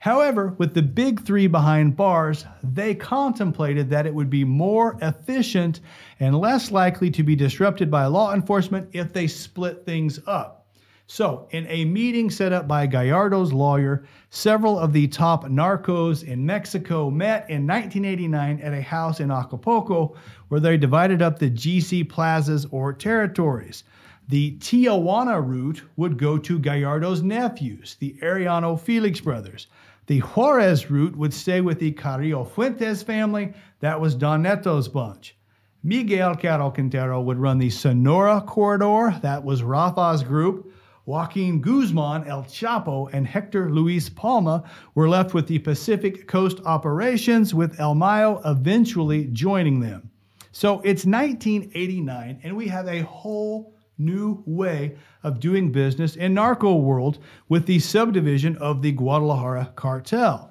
However, 0.00 0.54
with 0.56 0.72
the 0.72 0.80
big 0.80 1.20
three 1.20 1.46
behind 1.46 1.94
bars, 1.94 2.46
they 2.62 2.94
contemplated 2.94 3.90
that 3.90 4.06
it 4.06 4.14
would 4.14 4.30
be 4.30 4.44
more 4.44 4.96
efficient 5.02 5.80
and 6.18 6.38
less 6.38 6.70
likely 6.70 7.10
to 7.10 7.22
be 7.22 7.36
disrupted 7.36 7.90
by 7.90 8.06
law 8.06 8.32
enforcement 8.32 8.88
if 8.94 9.12
they 9.12 9.26
split 9.26 9.84
things 9.84 10.18
up. 10.26 10.66
So, 11.06 11.48
in 11.50 11.66
a 11.68 11.84
meeting 11.84 12.30
set 12.30 12.50
up 12.50 12.66
by 12.66 12.86
Gallardo's 12.86 13.52
lawyer, 13.52 14.04
several 14.30 14.78
of 14.78 14.94
the 14.94 15.06
top 15.06 15.44
narcos 15.44 16.24
in 16.24 16.46
Mexico 16.46 17.10
met 17.10 17.50
in 17.50 17.66
1989 17.66 18.60
at 18.60 18.72
a 18.72 18.80
house 18.80 19.20
in 19.20 19.30
Acapulco 19.30 20.16
where 20.48 20.60
they 20.60 20.78
divided 20.78 21.20
up 21.20 21.38
the 21.38 21.50
GC 21.50 22.08
plazas 22.08 22.64
or 22.70 22.94
territories. 22.94 23.84
The 24.28 24.56
Tijuana 24.60 25.46
route 25.46 25.82
would 25.96 26.16
go 26.16 26.38
to 26.38 26.58
Gallardo's 26.58 27.20
nephews, 27.20 27.96
the 27.98 28.16
Arellano 28.22 28.80
Felix 28.80 29.20
brothers. 29.20 29.66
The 30.10 30.18
Juarez 30.18 30.90
route 30.90 31.14
would 31.14 31.32
stay 31.32 31.60
with 31.60 31.78
the 31.78 31.92
Carrillo 31.92 32.42
Fuentes 32.42 33.00
family. 33.00 33.54
That 33.78 34.00
was 34.00 34.16
Don 34.16 34.42
Neto's 34.42 34.88
bunch. 34.88 35.36
Miguel 35.84 36.34
Caro 36.34 36.72
Quintero 36.72 37.20
would 37.20 37.38
run 37.38 37.58
the 37.58 37.70
Sonora 37.70 38.40
corridor. 38.40 39.16
That 39.22 39.44
was 39.44 39.62
Rafa's 39.62 40.24
group. 40.24 40.74
Joaquin 41.06 41.60
Guzman, 41.60 42.26
El 42.26 42.42
Chapo, 42.42 43.08
and 43.12 43.24
Hector 43.24 43.70
Luis 43.70 44.08
Palma 44.08 44.64
were 44.96 45.08
left 45.08 45.32
with 45.32 45.46
the 45.46 45.60
Pacific 45.60 46.26
Coast 46.26 46.58
operations, 46.64 47.54
with 47.54 47.78
El 47.78 47.94
Mayo 47.94 48.42
eventually 48.44 49.26
joining 49.26 49.78
them. 49.78 50.10
So 50.50 50.80
it's 50.80 51.06
1989, 51.06 52.40
and 52.42 52.56
we 52.56 52.66
have 52.66 52.88
a 52.88 53.04
whole 53.04 53.76
new 54.00 54.42
way 54.46 54.96
of 55.22 55.38
doing 55.38 55.70
business 55.70 56.16
in 56.16 56.34
narco 56.34 56.74
world 56.74 57.18
with 57.48 57.66
the 57.66 57.78
subdivision 57.78 58.56
of 58.56 58.82
the 58.82 58.92
Guadalajara 58.92 59.72
cartel. 59.76 60.50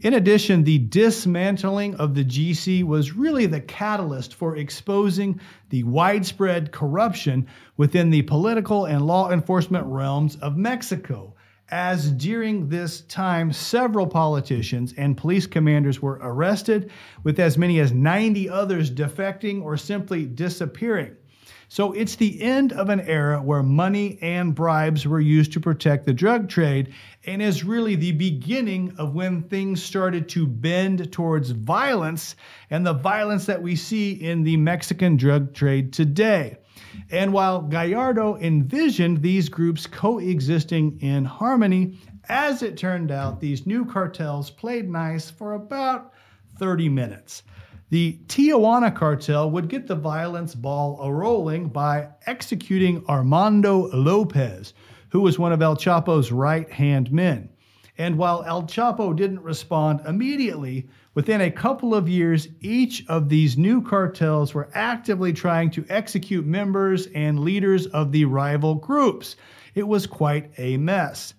In 0.00 0.14
addition, 0.14 0.64
the 0.64 0.78
dismantling 0.78 1.94
of 1.94 2.14
the 2.14 2.24
GC 2.24 2.84
was 2.84 3.14
really 3.14 3.46
the 3.46 3.62
catalyst 3.62 4.34
for 4.34 4.56
exposing 4.56 5.40
the 5.70 5.82
widespread 5.84 6.72
corruption 6.72 7.46
within 7.78 8.10
the 8.10 8.20
political 8.22 8.84
and 8.84 9.06
law 9.06 9.30
enforcement 9.30 9.86
realms 9.86 10.36
of 10.36 10.58
Mexico. 10.58 11.34
As 11.70 12.12
during 12.12 12.68
this 12.68 13.00
time, 13.02 13.50
several 13.50 14.06
politicians 14.06 14.92
and 14.98 15.16
police 15.16 15.46
commanders 15.46 16.02
were 16.02 16.20
arrested, 16.20 16.90
with 17.22 17.40
as 17.40 17.56
many 17.56 17.80
as 17.80 17.90
90 17.90 18.50
others 18.50 18.90
defecting 18.90 19.62
or 19.62 19.78
simply 19.78 20.26
disappearing. 20.26 21.16
So 21.68 21.92
it's 21.92 22.16
the 22.16 22.40
end 22.42 22.72
of 22.72 22.88
an 22.88 23.00
era 23.00 23.42
where 23.42 23.62
money 23.62 24.18
and 24.20 24.54
bribes 24.54 25.06
were 25.06 25.20
used 25.20 25.52
to 25.52 25.60
protect 25.60 26.06
the 26.06 26.12
drug 26.12 26.48
trade 26.48 26.92
and 27.26 27.40
is 27.42 27.64
really 27.64 27.94
the 27.96 28.12
beginning 28.12 28.94
of 28.98 29.14
when 29.14 29.42
things 29.42 29.82
started 29.82 30.28
to 30.30 30.46
bend 30.46 31.10
towards 31.12 31.50
violence 31.50 32.36
and 32.70 32.86
the 32.86 32.92
violence 32.92 33.46
that 33.46 33.62
we 33.62 33.76
see 33.76 34.12
in 34.12 34.42
the 34.44 34.56
Mexican 34.56 35.16
drug 35.16 35.54
trade 35.54 35.92
today. 35.92 36.58
And 37.10 37.32
while 37.32 37.62
Gallardo 37.62 38.36
envisioned 38.36 39.22
these 39.22 39.48
groups 39.48 39.86
coexisting 39.86 41.00
in 41.00 41.24
harmony, 41.24 41.98
as 42.28 42.62
it 42.62 42.76
turned 42.76 43.10
out, 43.10 43.40
these 43.40 43.66
new 43.66 43.84
cartels 43.84 44.50
played 44.50 44.88
nice 44.88 45.30
for 45.30 45.54
about 45.54 46.12
30 46.58 46.88
minutes. 46.88 47.42
The 47.94 48.18
Tijuana 48.26 48.92
cartel 48.92 49.52
would 49.52 49.68
get 49.68 49.86
the 49.86 49.94
violence 49.94 50.52
ball 50.52 50.98
a 51.00 51.12
rolling 51.12 51.68
by 51.68 52.08
executing 52.26 53.04
Armando 53.08 53.88
Lopez, 53.92 54.74
who 55.10 55.20
was 55.20 55.38
one 55.38 55.52
of 55.52 55.62
El 55.62 55.76
Chapo's 55.76 56.32
right 56.32 56.68
hand 56.68 57.12
men. 57.12 57.50
And 57.96 58.18
while 58.18 58.42
El 58.48 58.64
Chapo 58.64 59.14
didn't 59.14 59.44
respond 59.44 60.00
immediately, 60.08 60.88
within 61.14 61.42
a 61.42 61.52
couple 61.52 61.94
of 61.94 62.08
years, 62.08 62.48
each 62.60 63.06
of 63.06 63.28
these 63.28 63.56
new 63.56 63.80
cartels 63.80 64.54
were 64.54 64.70
actively 64.74 65.32
trying 65.32 65.70
to 65.70 65.86
execute 65.88 66.44
members 66.44 67.06
and 67.14 67.38
leaders 67.38 67.86
of 67.86 68.10
the 68.10 68.24
rival 68.24 68.74
groups. 68.74 69.36
It 69.76 69.86
was 69.86 70.04
quite 70.04 70.50
a 70.58 70.78
mess. 70.78 71.34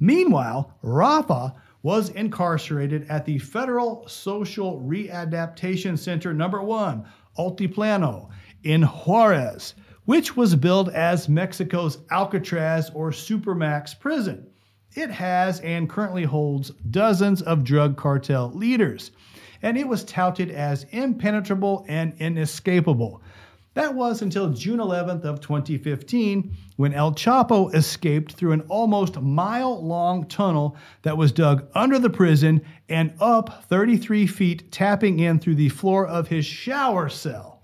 Meanwhile, 0.00 0.72
Rafa 0.80 1.52
was 1.82 2.10
incarcerated 2.10 3.06
at 3.08 3.24
the 3.24 3.38
Federal 3.38 4.06
Social 4.08 4.80
Readaptation 4.80 5.96
Center 5.96 6.34
number 6.34 6.62
1, 6.62 7.04
Altiplano, 7.38 8.28
in 8.64 8.82
Juarez, 8.82 9.74
which 10.04 10.36
was 10.36 10.56
billed 10.56 10.88
as 10.88 11.28
Mexico's 11.28 11.98
Alcatraz 12.10 12.90
or 12.94 13.10
Supermax 13.10 13.98
prison. 13.98 14.46
It 14.94 15.10
has 15.10 15.60
and 15.60 15.88
currently 15.88 16.24
holds 16.24 16.70
dozens 16.90 17.42
of 17.42 17.62
drug 17.62 17.96
cartel 17.96 18.50
leaders, 18.52 19.12
and 19.62 19.76
it 19.76 19.86
was 19.86 20.04
touted 20.04 20.50
as 20.50 20.86
impenetrable 20.90 21.84
and 21.88 22.14
inescapable. 22.18 23.22
That 23.78 23.94
was 23.94 24.22
until 24.22 24.48
June 24.48 24.80
11th 24.80 25.22
of 25.22 25.40
2015 25.40 26.52
when 26.74 26.92
El 26.92 27.12
Chapo 27.12 27.72
escaped 27.72 28.32
through 28.32 28.50
an 28.50 28.62
almost 28.62 29.20
mile-long 29.20 30.26
tunnel 30.26 30.76
that 31.02 31.16
was 31.16 31.30
dug 31.30 31.64
under 31.76 32.00
the 32.00 32.10
prison 32.10 32.60
and 32.88 33.14
up 33.20 33.66
33 33.66 34.26
feet 34.26 34.72
tapping 34.72 35.20
in 35.20 35.38
through 35.38 35.54
the 35.54 35.68
floor 35.68 36.08
of 36.08 36.26
his 36.26 36.44
shower 36.44 37.08
cell. 37.08 37.57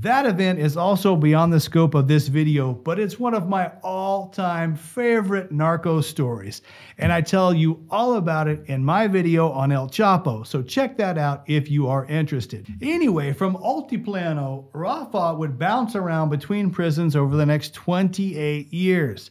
That 0.00 0.26
event 0.26 0.58
is 0.58 0.76
also 0.76 1.14
beyond 1.14 1.52
the 1.52 1.60
scope 1.60 1.94
of 1.94 2.08
this 2.08 2.26
video, 2.26 2.72
but 2.72 2.98
it's 2.98 3.18
one 3.18 3.32
of 3.32 3.48
my 3.48 3.70
all 3.82 4.28
time 4.28 4.74
favorite 4.74 5.52
narco 5.52 6.00
stories. 6.00 6.62
And 6.98 7.12
I 7.12 7.20
tell 7.20 7.54
you 7.54 7.86
all 7.90 8.16
about 8.16 8.48
it 8.48 8.64
in 8.66 8.84
my 8.84 9.06
video 9.06 9.50
on 9.50 9.70
El 9.70 9.88
Chapo, 9.88 10.44
so 10.44 10.62
check 10.62 10.96
that 10.98 11.16
out 11.16 11.44
if 11.46 11.70
you 11.70 11.86
are 11.86 12.06
interested. 12.06 12.66
Anyway, 12.82 13.32
from 13.32 13.56
Altiplano, 13.56 14.66
Rafa 14.72 15.34
would 15.34 15.58
bounce 15.58 15.94
around 15.94 16.28
between 16.28 16.70
prisons 16.70 17.14
over 17.14 17.36
the 17.36 17.46
next 17.46 17.72
28 17.72 18.72
years 18.72 19.30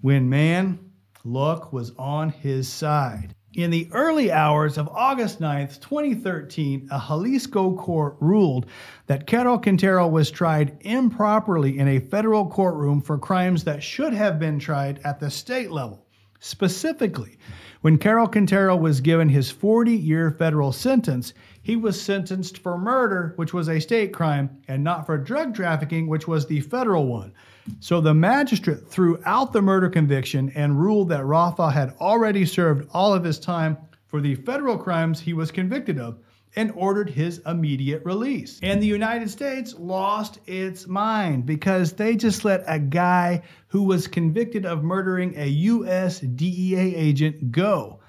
when 0.00 0.28
man, 0.28 0.80
luck 1.24 1.72
was 1.72 1.92
on 1.96 2.28
his 2.28 2.68
side. 2.68 3.36
In 3.54 3.70
the 3.70 3.86
early 3.92 4.32
hours 4.32 4.78
of 4.78 4.88
August 4.88 5.38
9th, 5.38 5.78
2013, 5.80 6.88
a 6.90 6.98
Jalisco 6.98 7.76
court 7.76 8.16
ruled 8.18 8.64
that 9.08 9.26
Caro 9.26 9.58
Quintero 9.58 10.08
was 10.08 10.30
tried 10.30 10.78
improperly 10.80 11.78
in 11.78 11.86
a 11.86 11.98
federal 11.98 12.46
courtroom 12.46 13.02
for 13.02 13.18
crimes 13.18 13.62
that 13.64 13.82
should 13.82 14.14
have 14.14 14.38
been 14.38 14.58
tried 14.58 15.00
at 15.04 15.20
the 15.20 15.28
state 15.28 15.70
level. 15.70 16.06
Specifically, 16.40 17.36
when 17.82 17.98
Caro 17.98 18.26
Quintero 18.26 18.74
was 18.74 19.02
given 19.02 19.28
his 19.28 19.50
40 19.50 19.92
year 19.92 20.30
federal 20.30 20.72
sentence, 20.72 21.34
he 21.60 21.76
was 21.76 22.00
sentenced 22.00 22.56
for 22.56 22.78
murder, 22.78 23.34
which 23.36 23.52
was 23.52 23.68
a 23.68 23.80
state 23.80 24.14
crime, 24.14 24.48
and 24.66 24.82
not 24.82 25.04
for 25.04 25.18
drug 25.18 25.54
trafficking, 25.54 26.06
which 26.06 26.26
was 26.26 26.46
the 26.46 26.60
federal 26.60 27.06
one. 27.06 27.34
So 27.80 28.00
the 28.00 28.14
magistrate 28.14 28.88
threw 28.88 29.20
out 29.24 29.52
the 29.52 29.62
murder 29.62 29.88
conviction 29.88 30.50
and 30.54 30.80
ruled 30.80 31.08
that 31.10 31.24
Rafa 31.24 31.70
had 31.70 31.94
already 32.00 32.44
served 32.44 32.88
all 32.92 33.14
of 33.14 33.24
his 33.24 33.38
time 33.38 33.76
for 34.06 34.20
the 34.20 34.34
federal 34.34 34.76
crimes 34.76 35.20
he 35.20 35.32
was 35.32 35.50
convicted 35.50 35.98
of 35.98 36.18
and 36.54 36.72
ordered 36.74 37.08
his 37.08 37.40
immediate 37.46 38.04
release. 38.04 38.60
And 38.62 38.82
the 38.82 38.86
United 38.86 39.30
States 39.30 39.74
lost 39.78 40.38
its 40.46 40.86
mind 40.86 41.46
because 41.46 41.92
they 41.92 42.14
just 42.14 42.44
let 42.44 42.62
a 42.66 42.78
guy 42.78 43.42
who 43.68 43.84
was 43.84 44.06
convicted 44.06 44.66
of 44.66 44.84
murdering 44.84 45.34
a 45.36 45.46
US 45.46 46.20
DEA 46.20 46.94
agent 46.94 47.52
go. 47.52 48.00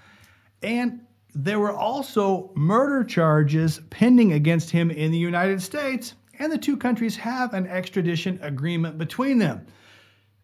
And 0.62 1.02
there 1.36 1.60
were 1.60 1.72
also 1.72 2.52
murder 2.56 3.04
charges 3.04 3.80
pending 3.89 4.34
against 4.34 4.70
him 4.70 4.92
in 4.92 5.12
the 5.12 5.18
United 5.18 5.62
States 5.62 6.16
and 6.44 6.52
the 6.52 6.58
two 6.58 6.76
countries 6.76 7.16
have 7.16 7.54
an 7.54 7.66
extradition 7.68 8.38
agreement 8.42 8.98
between 8.98 9.38
them. 9.38 9.66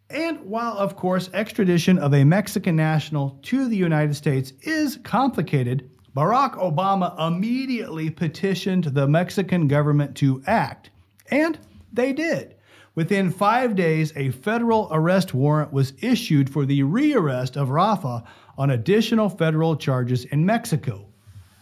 And 0.10 0.40
while, 0.46 0.78
of 0.78 0.96
course, 0.96 1.30
extradition 1.34 2.00
of 2.00 2.14
a 2.14 2.24
Mexican 2.24 2.78
national 2.78 3.38
to 3.44 3.68
the 3.68 3.76
United 3.76 4.16
States 4.16 4.54
is 4.62 4.98
complicated, 5.04 5.90
Barack 6.16 6.56
Obama 6.56 7.20
immediately 7.28 8.10
petitioned 8.10 8.86
the 8.86 9.10
Mexican 9.10 9.68
government 9.68 10.16
to 10.16 10.42
act. 10.48 10.90
And 11.30 11.60
they 11.92 12.14
did. 12.14 12.56
Within 12.96 13.30
five 13.30 13.76
days, 13.76 14.14
a 14.16 14.32
federal 14.32 14.88
arrest 14.92 15.34
warrant 15.34 15.74
was 15.74 15.92
issued 16.02 16.50
for 16.50 16.66
the 16.66 16.82
rearrest 16.84 17.58
of 17.58 17.72
Rafa 17.72 18.24
on 18.58 18.70
additional 18.70 19.28
federal 19.28 19.76
charges 19.76 20.24
in 20.24 20.46
Mexico. 20.46 21.08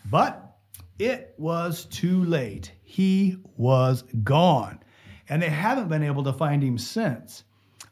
But 0.06 0.60
it 1.00 1.34
was 1.40 1.86
too 1.86 2.24
late. 2.24 2.72
He 2.90 3.36
was 3.58 4.04
gone, 4.24 4.80
and 5.28 5.42
they 5.42 5.50
haven't 5.50 5.90
been 5.90 6.04
able 6.04 6.24
to 6.24 6.32
find 6.32 6.64
him 6.64 6.78
since. 6.78 7.44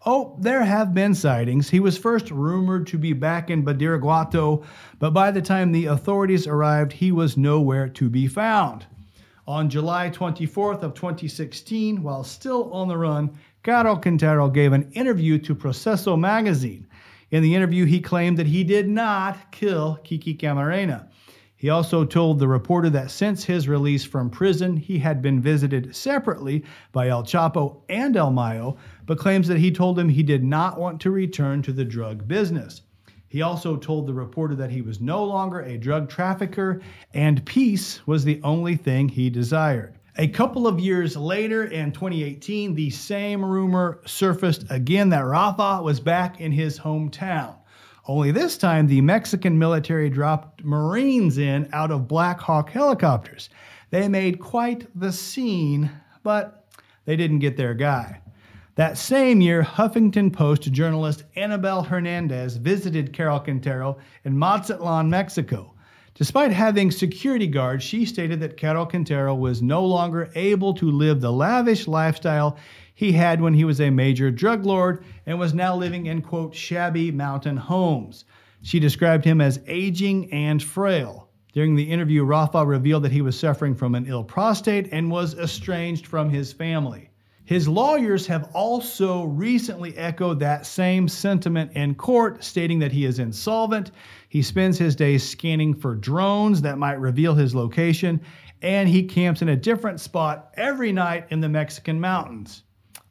Oh, 0.06 0.38
there 0.40 0.64
have 0.64 0.94
been 0.94 1.14
sightings. 1.14 1.70
He 1.70 1.82
was 1.82 1.98
first 1.98 2.32
rumored 2.32 2.88
to 2.88 2.98
be 2.98 3.12
back 3.12 3.50
in 3.50 3.66
Badiraguato, 3.66 4.64
but 4.98 5.12
by 5.12 5.32
the 5.32 5.42
time 5.42 5.74
the 5.74 5.88
authorities 5.88 6.48
arrived, 6.48 6.94
he 6.94 7.12
was 7.12 7.36
nowhere 7.36 7.90
to 7.90 8.10
be 8.10 8.26
found. 8.26 8.86
On 9.46 9.70
July 9.70 10.10
24th 10.10 10.82
of 10.82 10.94
2016, 10.94 12.02
while 12.02 12.24
still 12.24 12.72
on 12.72 12.88
the 12.88 12.98
run, 12.98 13.38
Caro 13.64 13.98
Quintero 13.98 14.50
gave 14.50 14.72
an 14.72 14.90
interview 14.94 15.38
to 15.40 15.54
Proceso 15.54 16.16
magazine. 16.16 16.88
In 17.32 17.44
the 17.44 17.54
interview, 17.54 17.84
he 17.84 18.00
claimed 18.00 18.38
that 18.38 18.48
he 18.48 18.64
did 18.64 18.88
not 18.88 19.52
kill 19.52 20.00
Kiki 20.06 20.36
Camarena. 20.36 21.10
He 21.66 21.72
also 21.72 22.06
told 22.06 22.38
the 22.38 22.48
reporter 22.48 22.92
that 22.92 23.10
since 23.10 23.44
his 23.44 23.68
release 23.68 24.04
from 24.04 24.30
prison, 24.30 24.78
he 24.78 25.00
had 25.00 25.20
been 25.20 25.42
visited 25.42 25.96
separately 25.96 26.64
by 26.92 27.08
El 27.08 27.24
Chapo 27.24 27.78
and 27.90 28.16
El 28.16 28.30
Mayo, 28.30 28.78
but 29.08 29.18
claims 29.18 29.48
that 29.48 29.58
he 29.58 29.72
told 29.72 29.98
him 29.98 30.08
he 30.08 30.22
did 30.22 30.44
not 30.44 30.80
want 30.80 31.02
to 31.02 31.10
return 31.10 31.64
to 31.64 31.74
the 31.74 31.84
drug 31.84 32.28
business. 32.28 32.84
He 33.28 33.42
also 33.42 33.78
told 33.78 34.06
the 34.06 34.14
reporter 34.14 34.54
that 34.54 34.70
he 34.70 34.84
was 34.84 35.02
no 35.02 35.24
longer 35.24 35.62
a 35.62 35.76
drug 35.76 36.08
trafficker 36.08 36.84
and 37.16 37.44
peace 37.48 38.06
was 38.06 38.24
the 38.24 38.40
only 38.44 38.76
thing 38.76 39.10
he 39.10 39.32
desired. 39.32 39.96
A 40.18 40.28
couple 40.28 40.68
of 40.68 40.80
years 40.80 41.18
later, 41.18 41.64
in 41.64 41.92
2018, 41.92 42.76
the 42.76 42.92
same 42.92 43.44
rumor 43.44 44.02
surfaced 44.06 44.66
again 44.70 45.10
that 45.10 45.26
Rafa 45.26 45.82
was 45.82 46.00
back 46.00 46.40
in 46.40 46.52
his 46.52 46.78
hometown. 46.78 47.56
Only 48.08 48.32
this 48.32 48.58
time, 48.58 48.86
the 48.86 49.02
Mexican 49.02 49.58
military 49.58 50.12
dropped 50.12 50.64
Marines 50.64 51.40
in 51.40 51.68
out 51.74 51.90
of 51.90 52.08
Black 52.08 52.40
Hawk 52.40 52.70
helicopters. 52.70 53.50
They 53.90 54.08
made 54.08 54.40
quite 54.40 54.88
the 55.00 55.12
scene, 55.12 55.90
but 56.22 56.68
they 57.06 57.16
didn't 57.16 57.40
get 57.40 57.58
their 57.58 57.74
guy. 57.74 58.22
That 58.76 58.98
same 58.98 59.42
year, 59.42 59.64
Huffington 59.64 60.32
Post 60.32 60.72
journalist 60.72 61.24
Anabel 61.36 61.86
Hernandez 61.86 62.58
visited 62.58 63.14
Caro 63.14 63.40
Quintero 63.40 63.98
in 64.24 64.38
Mazatlan, 64.38 65.10
Mexico. 65.10 65.74
Despite 66.14 66.52
having 66.52 66.92
security 66.92 67.48
guards, 67.48 67.84
she 67.84 68.06
stated 68.06 68.40
that 68.42 68.58
Caro 68.58 68.86
Quintero 68.86 69.34
was 69.34 69.62
no 69.62 69.84
longer 69.84 70.30
able 70.36 70.74
to 70.76 70.92
live 70.92 71.22
the 71.22 71.32
lavish 71.32 71.88
lifestyle 71.88 72.58
he 72.96 73.12
had 73.12 73.42
when 73.42 73.54
he 73.54 73.66
was 73.66 73.82
a 73.82 73.90
major 73.90 74.32
drug 74.32 74.66
lord 74.66 75.04
and 75.26 75.38
was 75.38 75.54
now 75.54 75.76
living 75.76 76.06
in, 76.06 76.22
quote, 76.22 76.56
shabby 76.56 77.12
mountain 77.12 77.58
homes. 77.58 78.26
She 78.62 78.80
described 78.80 79.26
him 79.26 79.42
as 79.42 79.60
aging 79.68 80.32
and 80.32 80.64
frail. 80.64 81.30
During 81.52 81.76
the 81.76 81.92
interview, 81.92 82.24
Rafa 82.24 82.66
revealed 82.66 83.04
that 83.04 83.12
he 83.12 83.22
was 83.22 83.40
suffering 83.40 83.76
from 83.76 83.96
an 83.96 84.08
ill 84.08 84.24
prostate 84.24 84.90
and 84.92 85.12
was 85.12 85.38
estranged 85.38 86.08
from 86.08 86.30
his 86.30 86.52
family. 86.52 87.10
His 87.46 87.68
lawyers 87.68 88.26
have 88.28 88.50
also 88.54 89.26
recently 89.26 89.96
echoed 89.98 90.40
that 90.40 90.66
same 90.66 91.08
sentiment 91.08 91.74
in 91.74 91.96
court, 91.96 92.44
stating 92.44 92.80
that 92.80 92.92
he 92.92 93.06
is 93.06 93.20
insolvent. 93.20 93.92
He 94.30 94.42
spends 94.42 94.80
his 94.80 94.96
days 94.96 95.24
scanning 95.24 95.76
for 95.76 95.96
drones 95.96 96.62
that 96.64 96.80
might 96.80 97.00
reveal 97.00 97.36
his 97.36 97.54
location, 97.54 98.20
and 98.62 98.90
he 98.90 99.04
camps 99.04 99.42
in 99.44 99.50
a 99.50 99.56
different 99.56 100.00
spot 100.00 100.52
every 100.58 100.92
night 100.92 101.28
in 101.30 101.40
the 101.40 101.48
Mexican 101.48 102.02
mountains. 102.02 102.64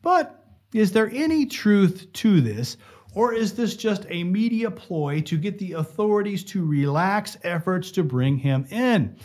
But 0.05 0.45
is 0.75 0.93
there 0.93 1.11
any 1.11 1.47
truth 1.47 2.13
to 2.13 2.43
this, 2.43 2.77
or 3.15 3.33
is 3.33 3.55
this 3.55 3.75
just 3.75 4.07
a 4.11 4.23
media 4.23 4.71
ploy 4.71 5.23
to 5.23 5.39
get 5.39 5.59
the 5.59 5.73
authorities 5.73 6.45
to 6.45 6.65
relax 6.65 7.39
efforts 7.43 7.91
to 7.93 8.05
bring 8.05 8.37
him 8.37 8.67
in? 8.71 9.17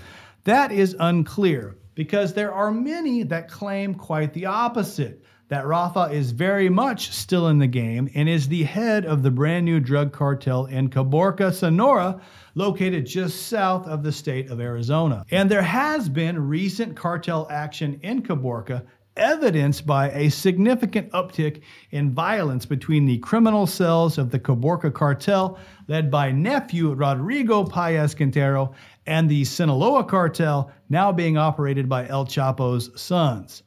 That 0.45 0.71
is 0.71 0.95
unclear 0.97 1.77
because 1.95 2.33
there 2.33 2.53
are 2.53 2.71
many 2.71 3.23
that 3.23 3.49
claim 3.49 3.93
quite 3.93 4.33
the 4.33 4.45
opposite 4.45 5.21
that 5.49 5.67
Rafa 5.67 6.03
is 6.13 6.31
very 6.31 6.69
much 6.69 7.11
still 7.11 7.47
in 7.47 7.57
the 7.57 7.67
game 7.67 8.09
and 8.13 8.29
is 8.29 8.47
the 8.47 8.63
head 8.63 9.03
of 9.05 9.21
the 9.21 9.31
brand 9.31 9.65
new 9.65 9.79
drug 9.79 10.13
cartel 10.13 10.65
in 10.67 10.89
Caborca, 10.89 11.51
Sonora, 11.51 12.21
located 12.55 13.05
just 13.05 13.47
south 13.47 13.85
of 13.87 14.03
the 14.03 14.11
state 14.11 14.49
of 14.49 14.61
Arizona. 14.61 15.25
And 15.31 15.51
there 15.51 15.61
has 15.61 16.07
been 16.07 16.47
recent 16.47 16.95
cartel 16.95 17.47
action 17.49 17.99
in 18.03 18.21
Caborca 18.21 18.85
evidenced 19.17 19.85
by 19.85 20.11
a 20.11 20.29
significant 20.29 21.11
uptick 21.11 21.61
in 21.91 22.13
violence 22.13 22.65
between 22.65 23.05
the 23.05 23.17
criminal 23.19 23.67
cells 23.67 24.17
of 24.17 24.31
the 24.31 24.39
Caborca 24.39 24.93
cartel, 24.93 25.59
led 25.87 26.09
by 26.09 26.31
nephew 26.31 26.93
Rodrigo 26.93 27.63
Paez 27.63 28.15
Quintero, 28.15 28.73
and 29.05 29.29
the 29.29 29.43
Sinaloa 29.43 30.03
cartel, 30.03 30.71
now 30.89 31.11
being 31.11 31.37
operated 31.37 31.89
by 31.89 32.07
El 32.07 32.25
Chapo's 32.25 32.89
sons. 32.99 33.63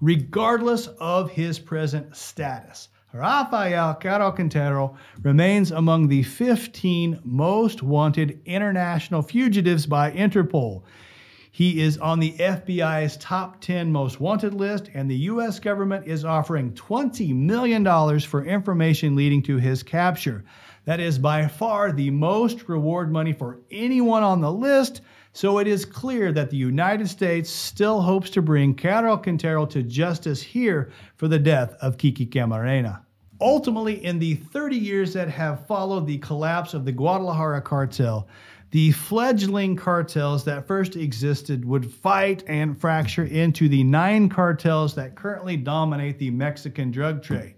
Regardless 0.00 0.86
of 1.00 1.30
his 1.30 1.58
present 1.58 2.14
status, 2.16 2.88
Rafael 3.12 3.94
Caro 3.94 4.30
Quintero 4.30 4.94
remains 5.22 5.72
among 5.72 6.08
the 6.08 6.22
15 6.22 7.20
most 7.24 7.82
wanted 7.82 8.40
international 8.44 9.22
fugitives 9.22 9.86
by 9.86 10.10
Interpol. 10.12 10.82
He 11.58 11.80
is 11.80 11.98
on 11.98 12.20
the 12.20 12.34
FBI's 12.34 13.16
top 13.16 13.60
10 13.60 13.90
most 13.90 14.20
wanted 14.20 14.54
list, 14.54 14.90
and 14.94 15.10
the 15.10 15.16
U.S. 15.32 15.58
government 15.58 16.06
is 16.06 16.24
offering 16.24 16.70
$20 16.74 17.34
million 17.34 18.20
for 18.20 18.44
information 18.44 19.16
leading 19.16 19.42
to 19.42 19.56
his 19.56 19.82
capture. 19.82 20.44
That 20.84 21.00
is 21.00 21.18
by 21.18 21.48
far 21.48 21.90
the 21.90 22.10
most 22.10 22.68
reward 22.68 23.10
money 23.10 23.32
for 23.32 23.58
anyone 23.72 24.22
on 24.22 24.40
the 24.40 24.52
list, 24.52 25.00
so 25.32 25.58
it 25.58 25.66
is 25.66 25.84
clear 25.84 26.30
that 26.30 26.50
the 26.50 26.56
United 26.56 27.08
States 27.08 27.50
still 27.50 28.02
hopes 28.02 28.30
to 28.30 28.40
bring 28.40 28.72
Caro 28.72 29.16
Quintero 29.16 29.66
to 29.66 29.82
justice 29.82 30.40
here 30.40 30.92
for 31.16 31.26
the 31.26 31.40
death 31.40 31.74
of 31.80 31.98
Kiki 31.98 32.24
Camarena. 32.24 33.00
Ultimately, 33.40 34.04
in 34.04 34.20
the 34.20 34.34
30 34.34 34.76
years 34.76 35.12
that 35.14 35.28
have 35.28 35.66
followed 35.66 36.06
the 36.06 36.18
collapse 36.18 36.74
of 36.74 36.84
the 36.84 36.92
Guadalajara 36.92 37.62
cartel, 37.62 38.28
the 38.70 38.92
fledgling 38.92 39.76
cartels 39.76 40.44
that 40.44 40.66
first 40.66 40.94
existed 40.94 41.64
would 41.64 41.90
fight 41.90 42.44
and 42.46 42.78
fracture 42.78 43.24
into 43.24 43.68
the 43.68 43.82
nine 43.82 44.28
cartels 44.28 44.94
that 44.94 45.14
currently 45.14 45.56
dominate 45.56 46.18
the 46.18 46.30
Mexican 46.30 46.90
drug 46.90 47.22
trade. 47.22 47.54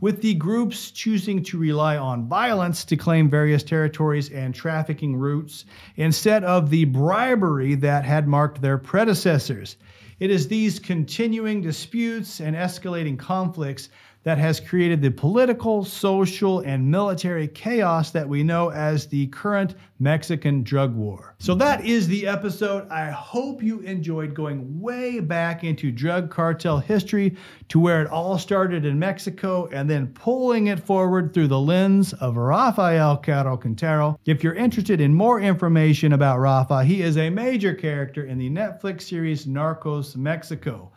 With 0.00 0.20
the 0.20 0.34
groups 0.34 0.90
choosing 0.90 1.42
to 1.44 1.58
rely 1.58 1.96
on 1.96 2.28
violence 2.28 2.84
to 2.86 2.96
claim 2.96 3.30
various 3.30 3.62
territories 3.62 4.30
and 4.30 4.54
trafficking 4.54 5.16
routes 5.16 5.64
instead 5.96 6.44
of 6.44 6.68
the 6.68 6.84
bribery 6.84 7.74
that 7.76 8.04
had 8.04 8.28
marked 8.28 8.60
their 8.60 8.78
predecessors. 8.78 9.76
It 10.18 10.30
is 10.30 10.48
these 10.48 10.78
continuing 10.78 11.62
disputes 11.62 12.40
and 12.40 12.54
escalating 12.54 13.18
conflicts 13.18 13.88
that 14.24 14.38
has 14.38 14.60
created 14.60 15.02
the 15.02 15.10
political, 15.10 15.84
social, 15.84 16.60
and 16.60 16.88
military 16.88 17.48
chaos 17.48 18.10
that 18.12 18.28
we 18.28 18.42
know 18.42 18.70
as 18.70 19.06
the 19.06 19.26
current 19.28 19.74
Mexican 19.98 20.62
drug 20.62 20.94
war. 20.94 21.34
So 21.38 21.54
that 21.56 21.84
is 21.84 22.06
the 22.06 22.26
episode. 22.26 22.88
I 22.88 23.10
hope 23.10 23.62
you 23.62 23.80
enjoyed 23.80 24.34
going 24.34 24.80
way 24.80 25.20
back 25.20 25.64
into 25.64 25.90
drug 25.90 26.30
cartel 26.30 26.78
history 26.78 27.36
to 27.68 27.80
where 27.80 28.02
it 28.02 28.08
all 28.08 28.38
started 28.38 28.84
in 28.84 28.98
Mexico 28.98 29.68
and 29.72 29.88
then 29.90 30.08
pulling 30.08 30.68
it 30.68 30.80
forward 30.80 31.34
through 31.34 31.48
the 31.48 31.60
lens 31.60 32.12
of 32.14 32.36
Rafael 32.36 33.16
Caro 33.16 33.56
Quintero. 33.56 34.18
If 34.24 34.44
you're 34.44 34.54
interested 34.54 35.00
in 35.00 35.14
more 35.14 35.40
information 35.40 36.12
about 36.12 36.38
Rafa, 36.38 36.84
he 36.84 37.02
is 37.02 37.16
a 37.16 37.30
major 37.30 37.74
character 37.74 38.24
in 38.24 38.38
the 38.38 38.50
Netflix 38.50 39.02
series 39.02 39.46
Narcos 39.46 40.16
Mexico. 40.16 40.92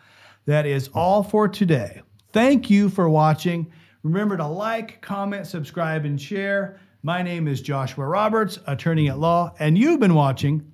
That 0.46 0.68
is 0.68 0.90
all 0.94 1.24
for 1.24 1.48
today. 1.48 2.02
Thank 2.36 2.70
you 2.70 2.90
for 2.90 3.08
watching. 3.08 3.72
Remember 4.04 4.36
to 4.36 4.46
like, 4.46 5.02
comment, 5.02 5.48
subscribe, 5.48 6.04
and 6.04 6.20
share. 6.20 6.82
My 7.02 7.22
name 7.22 7.48
is 7.48 7.62
Joshua 7.62 8.06
Roberts, 8.06 8.60
attorney 8.68 9.08
at 9.08 9.20
law, 9.20 9.54
and 9.58 9.78
you've 9.78 10.02
been 10.02 10.16
watching 10.16 10.70